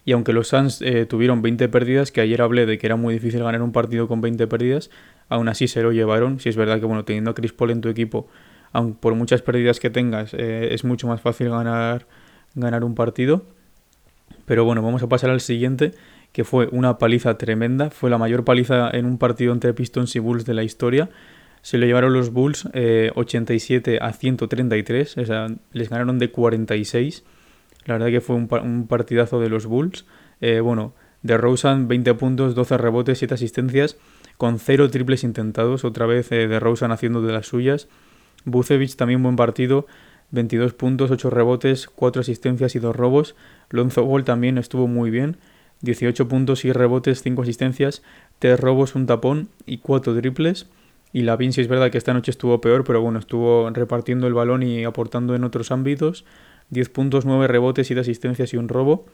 Y 0.07 0.13
aunque 0.13 0.31
los 0.31 0.47
Suns 0.47 0.81
eh, 0.81 1.05
tuvieron 1.05 1.41
20 1.41 1.67
pérdidas, 1.67 2.13
que 2.13 2.21
ayer 2.21 2.41
hablé 2.41 2.65
de 2.65 2.77
que 2.77 2.87
era 2.87 2.95
muy 2.95 3.15
difícil 3.15 3.43
ganar 3.43 3.61
un 3.61 3.73
partido 3.73 4.07
con 4.07 4.21
20 4.21 4.47
pérdidas, 4.47 4.89
aún 5.27 5.49
así 5.49 5.67
se 5.67 5.83
lo 5.83 5.91
llevaron. 5.91 6.39
Si 6.39 6.47
es 6.47 6.55
verdad 6.55 6.79
que, 6.79 6.85
bueno, 6.85 7.03
teniendo 7.03 7.31
a 7.31 7.35
Chris 7.35 7.51
Paul 7.51 7.71
en 7.71 7.81
tu 7.81 7.89
equipo, 7.89 8.29
aun 8.71 8.95
por 8.95 9.15
muchas 9.15 9.41
pérdidas 9.41 9.81
que 9.81 9.89
tengas, 9.89 10.33
eh, 10.33 10.69
es 10.73 10.85
mucho 10.85 11.07
más 11.07 11.19
fácil 11.19 11.49
ganar, 11.49 12.07
ganar 12.55 12.85
un 12.85 12.95
partido. 12.95 13.43
Pero 14.45 14.63
bueno, 14.63 14.81
vamos 14.81 15.03
a 15.03 15.09
pasar 15.09 15.29
al 15.29 15.41
siguiente, 15.41 15.91
que 16.31 16.45
fue 16.45 16.69
una 16.71 16.99
paliza 16.99 17.37
tremenda. 17.37 17.89
Fue 17.89 18.09
la 18.09 18.17
mayor 18.17 18.45
paliza 18.45 18.89
en 18.89 19.05
un 19.05 19.17
partido 19.17 19.51
entre 19.51 19.73
Pistons 19.73 20.15
y 20.15 20.19
Bulls 20.19 20.45
de 20.45 20.53
la 20.53 20.63
historia. 20.63 21.09
Se 21.61 21.77
lo 21.77 21.85
llevaron 21.85 22.13
los 22.13 22.31
Bulls 22.31 22.65
87 22.65 23.95
eh, 23.95 23.99
a 24.01 24.13
133, 24.13 25.17
o 25.17 25.25
sea, 25.25 25.47
les 25.73 25.89
ganaron 25.89 26.17
de 26.17 26.31
46. 26.31 27.25
La 27.87 27.93
verdad 27.93 28.07
que 28.07 28.21
fue 28.21 28.35
un, 28.35 28.87
partidazo 28.87 29.39
de 29.39 29.49
los 29.49 29.65
Bulls. 29.65 30.05
Eh, 30.41 30.59
bueno, 30.59 30.93
de 31.23 31.37
Rosen 31.37 31.87
20 31.87 32.13
puntos, 32.13 32.53
12 32.53 32.77
rebotes, 32.77 33.17
7 33.17 33.33
asistencias, 33.33 33.97
con 34.37 34.59
0 34.59 34.91
triples 34.91 35.23
intentados. 35.23 35.85
Otra 35.85 36.05
vez 36.05 36.31
eh, 36.31 36.47
de 36.47 36.59
Rosen 36.59 36.91
haciendo 36.91 37.21
de 37.21 37.33
las 37.33 37.47
suyas. 37.47 37.87
Bucevic 38.45 38.95
también 38.95 39.23
buen 39.23 39.37
partido, 39.37 39.87
22 40.31 40.73
puntos, 40.73 41.11
8 41.11 41.29
rebotes, 41.29 41.87
4 41.87 42.21
asistencias 42.21 42.75
y 42.75 42.79
2 42.79 42.95
robos. 42.95 43.35
Lonzo 43.69 44.03
Ball 44.03 44.25
también 44.25 44.57
estuvo 44.57 44.87
muy 44.87 45.09
bien. 45.09 45.37
18 45.81 46.27
puntos 46.27 46.65
y 46.65 46.73
rebotes, 46.73 47.21
5 47.21 47.41
asistencias, 47.41 48.03
3 48.39 48.59
robos, 48.59 48.95
un 48.95 49.05
tapón 49.05 49.47
y 49.65 49.77
4 49.77 50.13
triples. 50.19 50.67
Y 51.13 51.21
la 51.21 51.37
Vinci 51.37 51.61
es 51.61 51.67
verdad 51.67 51.89
que 51.89 51.97
esta 51.97 52.13
noche 52.13 52.31
estuvo 52.31 52.59
peor, 52.59 52.83
pero 52.83 53.01
bueno, 53.01 53.19
estuvo 53.19 53.69
repartiendo 53.69 54.27
el 54.27 54.33
balón 54.33 54.61
y 54.61 54.83
aportando 54.83 55.35
en 55.35 55.45
otros 55.45 55.71
ámbitos. 55.71 56.25
10 56.69 56.89
puntos, 56.89 57.25
9 57.25 57.47
rebotes, 57.47 57.87
7 57.87 58.01
asistencias 58.01 58.53
y 58.53 58.57
un 58.57 58.67
robo. 58.67 59.05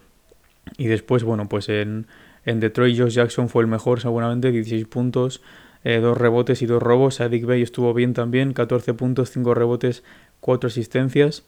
Y 0.78 0.88
después, 0.88 1.24
bueno, 1.24 1.50
pues 1.50 1.70
en, 1.70 2.08
en 2.46 2.60
Detroit 2.60 2.98
Josh 2.98 3.14
Jackson 3.14 3.50
fue 3.50 3.64
el 3.64 3.68
mejor 3.68 4.00
seguramente, 4.00 4.52
16 4.52 4.88
puntos, 4.88 5.42
2 5.84 5.86
eh, 5.86 6.14
rebotes 6.16 6.62
y 6.62 6.66
2 6.66 6.82
robos. 6.82 7.16
Sadik 7.16 7.46
Bay 7.46 7.62
estuvo 7.62 7.94
bien 7.94 8.14
también, 8.14 8.54
14 8.54 8.94
puntos, 8.94 9.32
5 9.32 9.54
rebotes, 9.54 10.04
4 10.40 10.68
asistencias. 10.68 11.44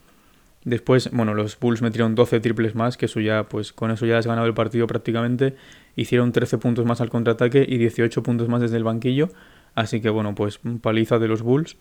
Después, 0.65 1.11
bueno, 1.11 1.35
los 1.35 1.59
Bulls 1.59 1.83
metieron 1.83 2.15
12 2.15 2.39
triples 2.39 2.73
más, 2.73 2.97
que 2.97 3.05
eso 3.05 3.19
ya, 3.19 3.43
pues 3.43 3.71
con 3.71 3.91
eso 3.91 4.07
ya 4.07 4.17
has 4.17 4.25
ganado 4.25 4.47
el 4.47 4.55
partido 4.55 4.87
prácticamente. 4.87 5.55
Hicieron 5.95 6.31
13 6.31 6.57
puntos 6.57 6.85
más 6.85 7.01
al 7.01 7.09
contraataque 7.09 7.65
y 7.67 7.77
18 7.77 8.23
puntos 8.23 8.49
más 8.49 8.61
desde 8.61 8.77
el 8.77 8.83
banquillo. 8.83 9.29
Así 9.75 10.01
que 10.01 10.09
bueno, 10.09 10.33
pues 10.33 10.59
paliza 10.81 11.19
de 11.19 11.27
los 11.27 11.43
Bulls. 11.43 11.77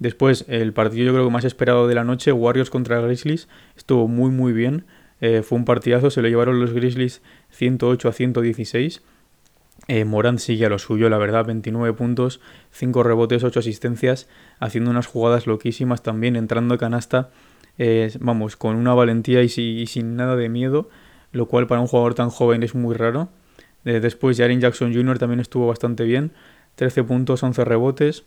Después, 0.00 0.46
el 0.48 0.72
partido 0.72 1.04
yo 1.04 1.12
creo 1.12 1.26
que 1.26 1.30
más 1.30 1.44
esperado 1.44 1.86
de 1.86 1.94
la 1.94 2.04
noche, 2.04 2.32
Warriors 2.32 2.70
contra 2.70 3.00
Grizzlies, 3.02 3.48
estuvo 3.76 4.08
muy 4.08 4.30
muy 4.30 4.52
bien. 4.52 4.86
Eh, 5.20 5.42
fue 5.42 5.58
un 5.58 5.66
partidazo, 5.66 6.10
se 6.10 6.22
lo 6.22 6.28
llevaron 6.28 6.58
los 6.58 6.72
Grizzlies 6.72 7.20
108 7.50 8.08
a 8.08 8.12
116. 8.12 9.02
Eh, 9.88 10.04
Morant 10.06 10.38
sigue 10.38 10.64
a 10.64 10.70
lo 10.70 10.78
suyo, 10.78 11.10
la 11.10 11.18
verdad, 11.18 11.44
29 11.44 11.92
puntos, 11.92 12.40
5 12.70 13.02
rebotes, 13.02 13.44
8 13.44 13.60
asistencias, 13.60 14.26
haciendo 14.58 14.90
unas 14.90 15.06
jugadas 15.06 15.46
loquísimas 15.46 16.02
también, 16.02 16.34
entrando 16.34 16.74
a 16.74 16.78
canasta, 16.78 17.28
eh, 17.76 18.10
vamos, 18.20 18.56
con 18.56 18.76
una 18.76 18.94
valentía 18.94 19.42
y, 19.42 19.48
sin 19.86 20.16
nada 20.16 20.34
de 20.34 20.48
miedo, 20.48 20.88
lo 21.32 21.46
cual 21.46 21.66
para 21.66 21.82
un 21.82 21.86
jugador 21.86 22.14
tan 22.14 22.30
joven 22.30 22.62
es 22.62 22.74
muy 22.74 22.94
raro. 22.94 23.28
después, 23.84 24.38
Jaren 24.38 24.60
Jackson 24.60 24.94
Jr. 24.94 25.18
también 25.18 25.40
estuvo 25.40 25.66
bastante 25.66 26.04
bien, 26.04 26.32
13 26.76 27.04
puntos, 27.04 27.42
11 27.42 27.64
rebotes. 27.64 28.24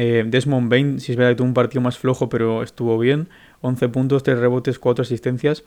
Eh, 0.00 0.22
Desmond 0.24 0.70
Bain, 0.70 1.00
si 1.00 1.10
es 1.10 1.18
verdad 1.18 1.32
que 1.32 1.36
tuvo 1.38 1.48
un 1.48 1.54
partido 1.54 1.80
más 1.80 1.98
flojo, 1.98 2.28
pero 2.28 2.62
estuvo 2.62 2.96
bien. 3.00 3.28
11 3.62 3.88
puntos, 3.88 4.22
3 4.22 4.38
rebotes, 4.38 4.78
4 4.78 5.02
asistencias. 5.02 5.64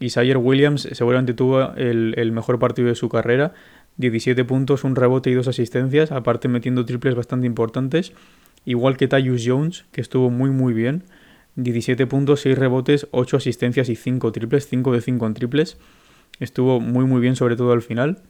Y 0.00 0.08
Sayer 0.08 0.38
Williams 0.38 0.88
seguramente 0.92 1.34
tuvo 1.34 1.74
el, 1.74 2.32
mejor 2.32 2.58
partido 2.58 2.88
de 2.88 2.94
su 2.94 3.10
carrera. 3.10 3.52
17 3.98 4.46
puntos, 4.46 4.82
un 4.84 4.96
rebote 4.96 5.28
y 5.28 5.34
dos 5.34 5.46
asistencias, 5.46 6.10
aparte 6.10 6.48
metiendo 6.48 6.86
triples 6.86 7.14
bastante 7.14 7.46
importantes. 7.46 8.14
Igual 8.64 8.96
que 8.96 9.08
Tyus 9.08 9.44
Jones, 9.46 9.84
que 9.92 10.00
estuvo 10.00 10.30
muy 10.30 10.48
muy 10.48 10.72
bien. 10.72 11.04
17 11.56 12.06
puntos, 12.06 12.40
6 12.40 12.56
rebotes, 12.56 13.08
8 13.10 13.36
asistencias 13.36 13.90
y 13.90 13.96
5 13.96 14.32
triples, 14.32 14.68
5 14.68 14.92
de 14.94 15.02
5 15.02 15.26
en 15.26 15.34
triples. 15.34 15.76
Estuvo 16.40 16.80
muy 16.80 17.04
muy 17.04 17.20
bien 17.20 17.36
sobre 17.36 17.56
todo 17.56 17.72
al 17.72 17.82
final. 17.82 18.22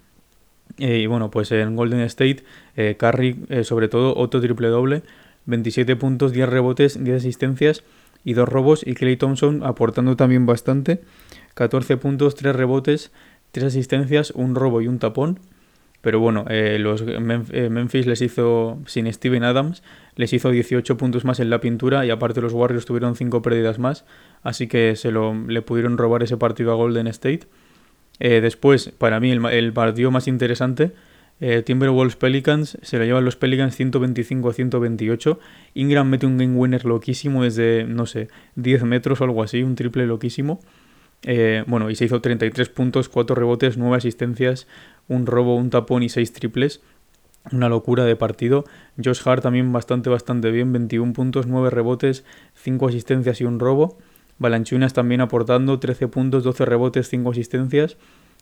Eh, 0.79 0.99
y 0.99 1.07
bueno, 1.07 1.31
pues 1.31 1.53
en 1.53 1.77
Golden 1.77 2.01
State, 2.01 2.43
eh, 2.75 2.97
Curry 2.99 3.63
sobre 3.63 3.87
todo 3.87 4.17
otro 4.17 4.41
triple 4.41 4.67
doble. 4.67 5.05
27 5.47 5.97
puntos, 5.97 6.33
10 6.33 6.49
rebotes, 6.49 7.03
10 7.03 7.17
asistencias 7.17 7.83
y 8.25 8.35
2 8.35 8.49
robos. 8.49 8.87
Y 8.87 8.95
Clay 8.95 9.17
Thompson 9.17 9.63
aportando 9.65 10.17
también 10.17 10.47
bastante. 10.47 11.01
14 11.55 11.97
puntos, 11.97 12.35
3 12.35 12.55
rebotes, 12.55 13.13
3 13.53 13.67
asistencias, 13.67 14.31
un 14.33 14.55
robo 14.55 14.83
y 14.83 14.89
un 14.89 14.99
tapón. 14.99 15.41
Pero 16.07 16.21
bueno, 16.21 16.45
eh, 16.49 16.79
los 16.79 17.03
eh, 17.03 17.69
Memphis 17.69 18.07
les 18.07 18.23
hizo, 18.23 18.79
sin 18.87 19.13
Steven 19.13 19.43
Adams, 19.43 19.83
les 20.15 20.33
hizo 20.33 20.51
18 20.51 20.97
puntos 20.97 21.25
más 21.25 21.41
en 21.41 21.51
la 21.51 21.61
pintura 21.61 22.07
y 22.07 22.11
aparte 22.11 22.41
los 22.41 22.53
Warriors 22.53 22.85
tuvieron 22.85 23.17
5 23.17 23.43
pérdidas 23.43 23.79
más. 23.79 24.05
Así 24.43 24.69
que 24.69 24.95
se 24.95 25.11
lo, 25.11 25.35
le 25.35 25.63
pudieron 25.63 25.99
robar 25.99 26.23
ese 26.23 26.37
partido 26.37 26.71
a 26.71 26.77
Golden 26.77 27.09
State. 27.09 27.49
después, 28.21 28.91
para 28.97 29.19
mí, 29.19 29.33
el, 29.33 29.73
partido 29.73 30.11
más 30.11 30.29
interesante, 30.29 30.93
Timberwolves 31.39 32.17
Pelicans, 32.17 32.79
se 32.83 32.99
lo 32.99 33.05
llevan 33.05 33.25
los 33.25 33.37
Pelicans 33.37 33.77
125 33.77 34.49
a 34.49 34.53
128. 34.53 35.39
Ingram 35.75 36.09
mete 36.09 36.27
un 36.27 36.39
game 36.39 36.57
winner 36.57 36.85
loquísimo 36.85 37.45
desde, 37.45 37.85
no 37.85 38.07
sé, 38.07 38.29
10 38.55 38.85
metros 38.85 39.21
o 39.21 39.25
algo 39.25 39.43
así, 39.43 39.63
un 39.63 39.75
triple 39.75 40.07
loquísimo. 40.07 40.61
bueno, 41.67 41.91
y 41.91 41.97
se 41.97 42.07
hizo 42.07 42.21
33 42.21 42.69
puntos, 42.71 43.09
4 43.09 43.35
rebotes, 43.35 43.77
9 43.77 43.97
asistencias, 43.97 44.67
un 45.09 45.27
robo, 45.27 45.57
un 45.57 45.71
tapón 45.71 46.03
y 46.03 46.09
6 46.09 46.33
triples 46.33 46.81
una 47.53 47.69
locura 47.69 48.05
de 48.05 48.17
partido. 48.17 48.65
Josh 49.03 49.21
Hart 49.25 49.43
también 49.43 49.73
bastante, 49.73 50.11
bastante 50.11 50.51
bien, 50.51 50.73
21 50.73 51.13
puntos, 51.13 51.47
9 51.47 51.71
rebotes, 51.71 52.25
5 52.55 52.89
asistencias 52.89 53.41
y 53.41 53.45
un 53.45 53.61
robo. 53.61 53.99
Balanchunas 54.39 54.93
también 54.93 55.21
aportando 55.21 55.79
13 55.79 56.09
puntos, 56.09 56.45
12 56.45 56.65
rebotes, 56.65 57.09
5 57.09 57.31
asistencias. 57.31 57.97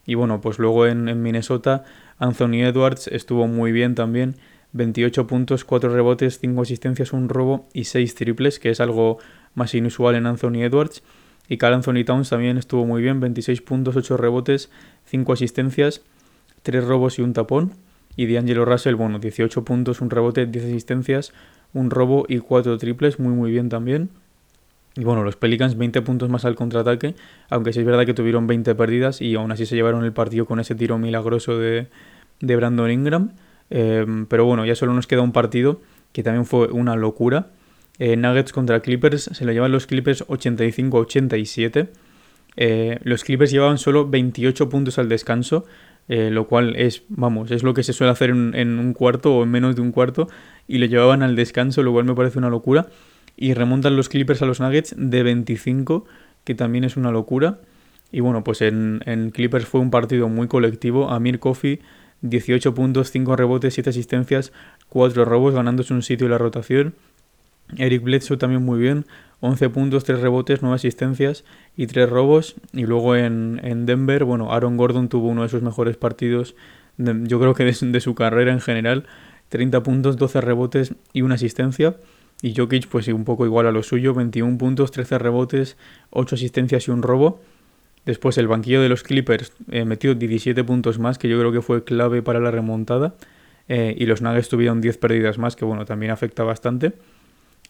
Y 0.06 0.14
bueno, 0.14 0.40
pues 0.40 0.58
luego 0.58 0.86
en, 0.86 1.22
Minnesota 1.22 1.84
Anthony 2.18 2.64
Edwards 2.64 3.08
estuvo 3.08 3.46
muy 3.46 3.72
bien 3.72 3.94
también. 3.94 4.36
28 4.72 5.26
puntos, 5.26 5.64
4 5.64 5.90
rebotes, 5.90 6.40
5 6.40 6.62
asistencias, 6.62 7.12
un 7.12 7.28
robo 7.28 7.68
y 7.72 7.84
6 7.84 8.14
triples, 8.14 8.58
que 8.58 8.70
es 8.70 8.80
algo 8.80 9.18
más 9.54 9.74
inusual 9.74 10.16
en 10.16 10.26
Anthony 10.26 10.62
Edwards. 10.64 11.02
Y 11.48 11.58
Carl 11.58 11.74
Anthony 11.74 12.04
Towns 12.04 12.30
también 12.30 12.58
estuvo 12.58 12.84
muy 12.84 13.02
bien, 13.02 13.20
26 13.20 13.62
puntos, 13.62 13.96
8 13.96 14.16
rebotes, 14.16 14.70
5 15.06 15.32
asistencias, 15.32 16.02
3 16.62 16.84
robos 16.84 17.18
y 17.18 17.22
un 17.22 17.32
tapón. 17.32 17.72
Y 18.16 18.32
D'Angelo 18.32 18.64
Russell, 18.64 18.94
bueno, 18.94 19.18
18 19.18 19.64
puntos, 19.64 20.00
un 20.00 20.10
rebote, 20.10 20.46
10 20.46 20.64
asistencias, 20.64 21.32
un 21.72 21.90
robo 21.90 22.24
y 22.28 22.38
4 22.38 22.78
triples, 22.78 23.18
muy 23.18 23.34
muy 23.34 23.50
bien 23.50 23.68
también. 23.68 24.10
Y 24.96 25.04
bueno, 25.04 25.24
los 25.24 25.36
Pelicans 25.36 25.76
20 25.76 26.02
puntos 26.02 26.28
más 26.28 26.44
al 26.44 26.54
contraataque, 26.54 27.14
aunque 27.50 27.72
sí 27.72 27.80
es 27.80 27.86
verdad 27.86 28.06
que 28.06 28.14
tuvieron 28.14 28.46
20 28.46 28.74
pérdidas 28.74 29.20
y 29.20 29.34
aún 29.34 29.50
así 29.50 29.66
se 29.66 29.74
llevaron 29.74 30.04
el 30.04 30.12
partido 30.12 30.46
con 30.46 30.60
ese 30.60 30.74
tiro 30.74 30.98
milagroso 30.98 31.58
de, 31.58 31.88
de 32.40 32.56
Brandon 32.56 32.90
Ingram. 32.90 33.32
Em, 33.70 34.26
pero 34.26 34.44
bueno, 34.44 34.64
ya 34.64 34.74
solo 34.74 34.94
nos 34.94 35.06
queda 35.06 35.22
un 35.22 35.32
partido 35.32 35.80
que 36.12 36.22
también 36.22 36.46
fue 36.46 36.68
una 36.68 36.94
locura. 36.94 37.48
Eh, 37.98 38.16
Nuggets 38.16 38.52
contra 38.52 38.80
Clippers, 38.80 39.30
se 39.32 39.44
lo 39.44 39.52
llevan 39.52 39.72
los 39.72 39.86
Clippers 39.86 40.26
85-87. 40.26 41.88
Eh, 42.56 42.98
los 43.02 43.24
Clippers 43.24 43.50
llevaban 43.50 43.78
solo 43.78 44.08
28 44.08 44.68
puntos 44.68 44.98
al 44.98 45.08
descanso, 45.08 45.64
eh, 46.08 46.30
lo 46.30 46.46
cual 46.46 46.76
es, 46.76 47.02
vamos, 47.08 47.50
es 47.50 47.62
lo 47.62 47.74
que 47.74 47.82
se 47.82 47.92
suele 47.92 48.12
hacer 48.12 48.30
en, 48.30 48.78
un 48.78 48.92
cuarto 48.92 49.34
o 49.34 49.42
en 49.42 49.50
menos 49.50 49.74
de 49.74 49.82
un 49.82 49.92
cuarto, 49.92 50.28
y 50.68 50.78
le 50.78 50.88
llevaban 50.88 51.22
al 51.22 51.36
descanso, 51.36 51.82
lo 51.82 51.92
cual 51.92 52.04
me 52.04 52.14
parece 52.14 52.38
una 52.38 52.50
locura. 52.50 52.86
Y 53.36 53.54
remontan 53.54 53.96
los 53.96 54.08
Clippers 54.08 54.42
a 54.42 54.46
los 54.46 54.60
Nuggets 54.60 54.94
de 54.96 55.22
25, 55.22 56.04
que 56.44 56.54
también 56.54 56.84
es 56.84 56.96
una 56.96 57.10
locura. 57.10 57.58
Y 58.12 58.20
bueno, 58.20 58.44
pues 58.44 58.62
en, 58.62 59.00
en 59.06 59.30
Clippers 59.30 59.66
fue 59.66 59.80
un 59.80 59.90
partido 59.90 60.28
muy 60.28 60.46
colectivo. 60.46 61.10
Amir 61.10 61.40
Kofi, 61.40 61.80
18 62.22 62.74
puntos, 62.74 63.10
5 63.10 63.36
rebotes, 63.36 63.74
7 63.74 63.90
asistencias, 63.90 64.52
4 64.88 65.24
robos, 65.24 65.54
ganándose 65.54 65.92
un 65.92 66.02
sitio 66.02 66.26
en 66.26 66.32
la 66.32 66.38
rotación. 66.38 66.94
Eric 67.76 68.02
Bledsoe 68.02 68.36
también 68.36 68.62
muy 68.62 68.78
bien, 68.78 69.06
11 69.40 69.68
puntos, 69.70 70.04
3 70.04 70.20
rebotes, 70.20 70.62
9 70.62 70.74
asistencias 70.74 71.44
y 71.76 71.86
3 71.86 72.08
robos. 72.08 72.56
Y 72.72 72.84
luego 72.86 73.16
en, 73.16 73.86
Denver, 73.86 74.24
bueno, 74.24 74.52
Aaron 74.52 74.76
Gordon 74.76 75.08
tuvo 75.08 75.28
uno 75.28 75.42
de 75.42 75.48
sus 75.48 75.62
mejores 75.62 75.96
partidos, 75.96 76.54
yo 76.96 77.40
creo 77.40 77.54
que 77.54 77.64
de, 77.64 78.00
su 78.00 78.14
carrera 78.14 78.52
en 78.52 78.60
general. 78.60 79.06
30 79.50 79.82
puntos, 79.82 80.16
12 80.16 80.40
rebotes 80.40 80.94
y 81.12 81.22
una 81.22 81.34
asistencia. 81.34 81.96
Y 82.44 82.54
Jokic, 82.54 82.88
pues 82.88 83.08
un 83.08 83.24
poco 83.24 83.46
igual 83.46 83.66
a 83.66 83.72
lo 83.72 83.82
suyo, 83.82 84.12
21 84.12 84.58
puntos, 84.58 84.90
13 84.90 85.16
rebotes, 85.18 85.78
8 86.10 86.34
asistencias 86.34 86.86
y 86.86 86.90
un 86.90 87.00
robo. 87.00 87.40
Después 88.04 88.36
el 88.36 88.48
banquillo 88.48 88.82
de 88.82 88.90
los 88.90 89.02
Clippers 89.02 89.50
eh, 89.70 89.86
metió 89.86 90.14
17 90.14 90.62
puntos 90.62 90.98
más, 90.98 91.16
que 91.16 91.26
yo 91.26 91.38
creo 91.38 91.52
que 91.52 91.62
fue 91.62 91.84
clave 91.84 92.20
para 92.20 92.40
la 92.40 92.50
remontada. 92.50 93.14
Eh, 93.68 93.94
y 93.96 94.04
los 94.04 94.20
Nuggets 94.20 94.50
tuvieron 94.50 94.82
10 94.82 94.98
pérdidas 94.98 95.38
más, 95.38 95.56
que 95.56 95.64
bueno, 95.64 95.86
también 95.86 96.12
afecta 96.12 96.42
bastante. 96.42 96.92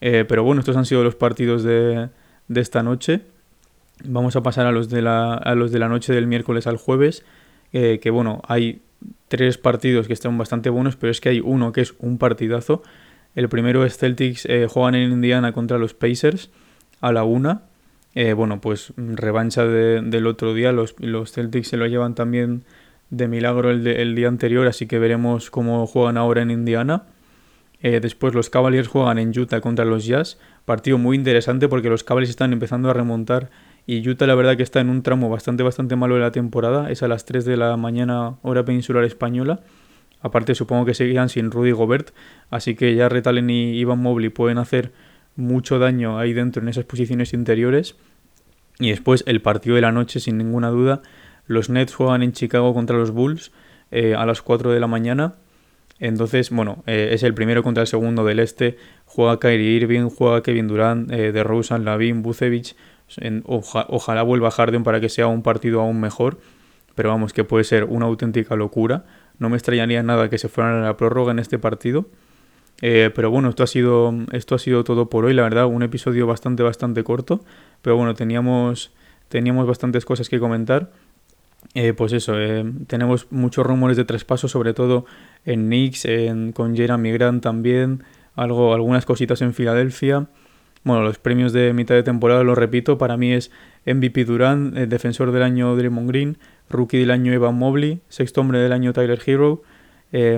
Eh, 0.01 0.25
pero 0.27 0.43
bueno, 0.43 0.59
estos 0.59 0.75
han 0.75 0.85
sido 0.85 1.05
los 1.05 1.15
partidos 1.15 1.63
de, 1.63 2.09
de, 2.49 2.59
esta 2.59 2.83
noche. 2.83 3.21
Vamos 4.03 4.35
a 4.35 4.43
pasar 4.43 4.65
a 4.65 4.73
los 4.73 4.89
de 4.89 5.01
la, 5.01 5.35
a 5.35 5.55
los 5.55 5.71
de 5.71 5.79
la 5.79 5.87
noche 5.87 6.11
del 6.11 6.27
miércoles 6.27 6.67
al 6.67 6.75
jueves. 6.75 7.23
Que 7.71 8.09
bueno, 8.09 8.41
hay 8.47 8.81
tres 9.29 9.57
partidos 9.57 10.07
que 10.07 10.13
están 10.13 10.37
bastante 10.37 10.69
buenos, 10.69 10.97
pero 10.97 11.11
es 11.11 11.21
que 11.21 11.29
hay 11.29 11.39
uno 11.39 11.71
que 11.71 11.79
es 11.79 11.93
un 11.99 12.17
partidazo. 12.17 12.83
El 13.35 13.49
primero 13.49 13.85
es 13.85 13.97
Celtics, 13.97 14.45
eh, 14.45 14.67
juegan 14.69 14.95
en 14.95 15.11
Indiana 15.11 15.51
contra 15.51 15.77
los 15.77 15.93
Pacers 15.93 16.49
a 17.01 17.11
la 17.11 17.23
una. 17.23 17.63
bueno, 18.35 18.61
pues 18.61 18.93
revancha 18.97 19.65
del 19.65 20.25
otro 20.25 20.53
día. 20.53 20.71
Los, 20.71 20.95
Celtics 21.31 21.67
se 21.67 21.77
lo 21.77 21.85
llevan 21.85 22.15
también 22.15 22.63
de 23.09 23.27
milagro 23.27 23.69
el, 23.69 23.85
el 23.85 24.15
día 24.15 24.29
anterior, 24.29 24.65
así 24.67 24.87
que 24.87 24.99
veremos 24.99 25.51
cómo 25.51 25.85
juegan 25.85 26.17
ahora 26.17 26.41
en 26.41 26.51
Indiana. 26.51 27.03
Eh, 27.81 27.99
después 27.99 28.33
los 28.33 28.49
Cavaliers 28.49 28.87
juegan 28.87 29.19
en 29.19 29.37
Utah 29.37 29.61
contra 29.61 29.85
los 29.85 30.07
Jazz. 30.07 30.39
Partido 30.65 30.97
muy 30.97 31.15
interesante 31.15 31.67
porque 31.67 31.87
los 31.87 32.03
Cavaliers 32.03 32.31
están 32.31 32.51
empezando 32.51 32.89
a 32.89 32.93
remontar 32.93 33.51
y 33.85 34.09
Utah 34.09 34.25
la 34.25 34.33
verdad 34.33 34.57
que 34.57 34.63
está 34.63 34.79
en 34.79 34.89
un 34.89 35.03
tramo 35.03 35.29
bastante 35.29 35.61
bastante 35.61 35.95
malo 35.95 36.15
de 36.15 36.21
la 36.21 36.31
temporada. 36.31 36.89
Es 36.89 37.03
a 37.03 37.07
las 37.07 37.25
3 37.25 37.45
de 37.45 37.57
la 37.57 37.77
mañana 37.77 38.37
hora 38.41 38.65
peninsular 38.65 39.03
española. 39.03 39.59
Aparte 40.21 40.55
supongo 40.55 40.85
que 40.85 40.93
seguían 40.93 41.29
sin 41.29 41.51
Rudy 41.51 41.71
Gobert. 41.71 42.11
Así 42.49 42.75
que 42.75 42.95
ya 42.95 43.09
Retalen 43.09 43.49
y 43.49 43.77
Ivan 43.77 43.99
Mobley 43.99 44.29
pueden 44.29 44.57
hacer 44.57 44.91
mucho 45.35 45.79
daño 45.79 46.17
ahí 46.17 46.33
dentro 46.33 46.61
en 46.61 46.69
esas 46.69 46.85
posiciones 46.85 47.33
interiores. 47.33 47.95
Y 48.79 48.89
después 48.89 49.23
el 49.27 49.41
partido 49.41 49.75
de 49.75 49.81
la 49.81 49.91
noche 49.91 50.19
sin 50.19 50.37
ninguna 50.37 50.69
duda. 50.69 51.01
Los 51.47 51.69
Nets 51.69 51.93
juegan 51.93 52.23
en 52.23 52.33
Chicago 52.33 52.73
contra 52.73 52.97
los 52.97 53.11
Bulls 53.11 53.51
eh, 53.91 54.15
a 54.15 54.25
las 54.25 54.41
4 54.41 54.71
de 54.71 54.79
la 54.79 54.87
mañana. 54.87 55.35
Entonces, 55.99 56.49
bueno, 56.49 56.83
eh, 56.87 57.09
es 57.13 57.23
el 57.23 57.33
primero 57.33 57.63
contra 57.63 57.81
el 57.81 57.87
segundo 57.87 58.25
del 58.25 58.39
este. 58.39 58.77
Juega 59.05 59.39
Kyrie 59.39 59.71
Irving, 59.71 60.09
juega 60.09 60.43
Kevin 60.43 60.67
Durant, 60.67 61.11
eh, 61.11 61.31
de 61.31 61.43
Rosen, 61.43 61.85
Lavin, 61.85 62.21
Bucevic. 62.21 62.75
ojalá 63.45 64.23
vuelva 64.23 64.51
Harden 64.51 64.83
para 64.83 64.99
que 64.99 65.09
sea 65.09 65.27
un 65.27 65.41
partido 65.41 65.81
aún 65.81 65.99
mejor. 65.99 66.39
Pero 66.95 67.09
vamos, 67.09 67.33
que 67.33 67.43
puede 67.43 67.63
ser 67.63 67.85
una 67.85 68.05
auténtica 68.07 68.55
locura. 68.55 69.05
No 69.39 69.49
me 69.49 69.57
extrañaría 69.57 70.03
nada 70.03 70.29
que 70.29 70.37
se 70.37 70.49
fueran 70.49 70.75
a 70.75 70.85
la 70.85 70.97
prórroga 70.97 71.31
en 71.31 71.39
este 71.39 71.59
partido. 71.59 72.07
Eh, 72.81 73.11
pero 73.15 73.31
bueno, 73.31 73.49
esto 73.49 73.63
ha, 73.63 73.67
sido, 73.67 74.13
esto 74.31 74.55
ha 74.55 74.59
sido 74.59 74.83
todo 74.83 75.09
por 75.09 75.25
hoy, 75.25 75.33
la 75.33 75.43
verdad. 75.43 75.65
Un 75.65 75.83
episodio 75.83 76.27
bastante, 76.27 76.63
bastante 76.63 77.03
corto. 77.03 77.43
Pero 77.81 77.95
bueno, 77.97 78.13
teníamos, 78.13 78.91
teníamos 79.29 79.67
bastantes 79.67 80.05
cosas 80.05 80.29
que 80.29 80.39
comentar. 80.39 80.91
Eh, 81.73 81.93
pues 81.93 82.13
eso, 82.13 82.39
eh, 82.39 82.63
tenemos 82.87 83.27
muchos 83.31 83.65
rumores 83.65 83.97
de 83.97 84.05
traspaso, 84.05 84.47
sobre 84.47 84.73
todo 84.73 85.05
en 85.45 85.65
Knicks, 85.65 86.05
en, 86.05 86.51
con 86.51 86.75
Jeremy 86.75 87.11
Grant 87.11 87.43
también, 87.43 88.03
algo, 88.35 88.73
algunas 88.73 89.05
cositas 89.05 89.41
en 89.41 89.53
Filadelfia. 89.53 90.27
Bueno, 90.83 91.01
los 91.01 91.17
premios 91.17 91.51
de 91.51 91.73
mitad 91.73 91.95
de 91.95 92.03
temporada, 92.03 92.43
lo 92.43 92.53
repito, 92.53 92.97
para 92.97 93.17
mí 93.17 93.33
es 93.33 93.51
MVP 93.87 94.25
Durant, 94.25 94.77
eh, 94.77 94.85
defensor 94.85 95.31
del 95.31 95.41
año 95.41 95.75
Draymond 95.75 96.07
Green, 96.07 96.37
rookie 96.69 96.99
del 96.99 97.11
año 97.11 97.33
Evan 97.33 97.55
Mobley, 97.55 98.01
sexto 98.09 98.41
hombre 98.41 98.59
del 98.59 98.71
año 98.71 98.93
Tyler 98.93 99.19
Hero, 99.25 99.61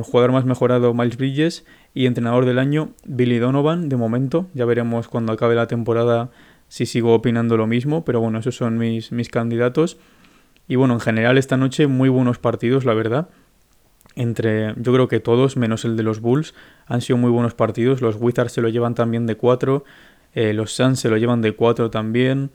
jugador 0.03 0.31
más 0.31 0.45
mejorado 0.45 0.93
Miles 0.93 1.17
Bridges 1.17 1.65
y 1.93 2.05
entrenador 2.05 2.45
del 2.45 2.59
año 2.59 2.91
Billy 3.05 3.37
Donovan, 3.37 3.89
de 3.89 3.95
momento. 3.95 4.47
Ya 4.53 4.65
veremos 4.65 5.07
cuando 5.07 5.33
acabe 5.33 5.55
la 5.55 5.67
temporada 5.67 6.31
si 6.67 6.85
sigo 6.85 7.13
opinando 7.13 7.57
lo 7.57 7.67
mismo, 7.67 8.03
pero 8.03 8.19
bueno, 8.19 8.39
esos 8.39 8.55
son 8.55 8.77
mis, 8.77 9.11
mis 9.11 9.29
candidatos. 9.29 9.97
Y 10.67 10.75
bueno, 10.75 10.95
en 10.95 10.99
general 10.99 11.37
esta 11.37 11.57
noche 11.57 11.87
muy 11.87 12.09
buenos 12.09 12.39
partidos, 12.39 12.85
la 12.85 12.93
verdad. 12.93 13.29
Entre, 14.15 14.73
yo 14.77 14.93
creo 14.93 15.07
que 15.07 15.19
todos, 15.19 15.57
menos 15.57 15.85
el 15.85 15.95
de 15.95 16.03
los 16.03 16.21
Bulls, 16.21 16.53
han 16.87 17.01
sido 17.01 17.17
muy 17.17 17.29
buenos 17.29 17.53
partidos. 17.53 18.01
Los 18.01 18.17
Wizards 18.19 18.51
se 18.51 18.61
lo 18.61 18.69
llevan 18.69 18.95
también 18.95 19.27
de 19.27 19.35
4. 19.35 19.83
Eh, 20.33 20.53
los 20.53 20.73
Suns 20.73 20.99
se 20.99 21.09
lo 21.09 21.17
llevan 21.17 21.41
de 21.41 21.53
4 21.53 21.89
también. 21.89 22.49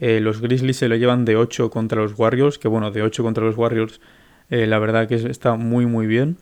Eh, 0.00 0.20
los 0.20 0.40
Grizzlies 0.40 0.76
se 0.76 0.88
lo 0.88 0.96
llevan 0.96 1.24
de 1.24 1.36
8 1.36 1.70
contra 1.70 2.02
los 2.02 2.18
Warriors. 2.18 2.58
Que 2.58 2.68
bueno, 2.68 2.90
de 2.90 3.02
8 3.02 3.22
contra 3.22 3.44
los 3.44 3.56
Warriors, 3.56 4.00
eh, 4.50 4.66
la 4.66 4.78
verdad 4.78 5.08
que 5.08 5.14
está 5.14 5.56
muy 5.56 5.86
muy 5.86 6.06
bien. 6.06 6.36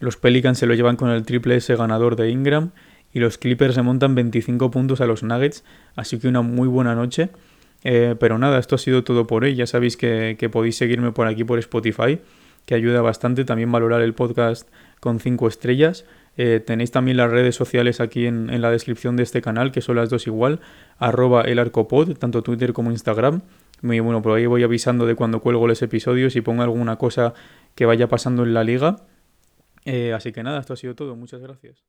Los 0.00 0.16
Pelicans 0.16 0.58
se 0.58 0.66
lo 0.66 0.74
llevan 0.74 0.96
con 0.96 1.10
el 1.10 1.24
triple 1.24 1.56
S 1.56 1.74
ganador 1.76 2.16
de 2.16 2.30
Ingram. 2.30 2.70
Y 3.12 3.20
los 3.20 3.38
Clippers 3.38 3.74
remontan 3.74 4.14
25 4.14 4.70
puntos 4.70 5.00
a 5.00 5.06
los 5.06 5.22
Nuggets. 5.22 5.64
Así 5.96 6.18
que 6.18 6.28
una 6.28 6.42
muy 6.42 6.68
buena 6.68 6.94
noche. 6.94 7.30
Eh, 7.84 8.16
pero 8.18 8.38
nada, 8.38 8.58
esto 8.58 8.74
ha 8.74 8.78
sido 8.78 9.04
todo 9.04 9.26
por 9.26 9.44
hoy. 9.44 9.54
Ya 9.54 9.66
sabéis 9.66 9.96
que, 9.96 10.48
podéis 10.50 10.76
seguirme 10.76 11.12
por 11.12 11.26
aquí 11.26 11.44
por 11.44 11.58
Spotify, 11.58 12.20
que 12.66 12.74
ayuda 12.74 13.00
bastante. 13.00 13.44
También 13.44 13.72
valorar 13.72 14.02
el 14.02 14.14
podcast 14.14 14.68
con 15.00 15.20
5 15.20 15.48
estrellas. 15.48 16.04
Eh, 16.40 16.60
tenéis 16.60 16.92
también 16.92 17.16
las 17.16 17.30
redes 17.32 17.56
sociales 17.56 18.00
aquí 18.00 18.26
en, 18.26 18.60
la 18.60 18.70
descripción 18.70 19.16
de 19.16 19.24
este 19.24 19.42
canal, 19.42 19.72
que 19.72 19.80
son 19.80 19.96
las 19.96 20.08
dos 20.08 20.28
igual, 20.28 20.60
arroba 20.96 21.42
el 21.42 21.58
arcopod, 21.58 22.16
tanto 22.16 22.44
Twitter 22.44 22.72
como 22.72 22.92
Instagram. 22.92 23.42
Muy 23.82 23.98
bueno, 23.98 24.22
por 24.22 24.36
ahí 24.36 24.46
voy 24.46 24.62
avisando 24.62 25.04
de 25.04 25.16
cuando 25.16 25.40
cuelgo 25.40 25.66
los 25.66 25.82
episodios 25.82 26.36
y 26.36 26.40
pongo 26.40 26.62
alguna 26.62 26.96
cosa 26.96 27.34
que 27.74 27.86
vaya 27.86 28.08
pasando 28.08 28.44
en 28.44 28.54
la 28.54 28.62
liga. 28.62 28.96
Eh, 29.84 30.12
así 30.12 30.30
que 30.30 30.44
nada, 30.44 30.60
esto 30.60 30.74
ha 30.74 30.76
sido 30.76 30.94
todo. 30.94 31.16
Muchas 31.16 31.40
gracias. 31.40 31.84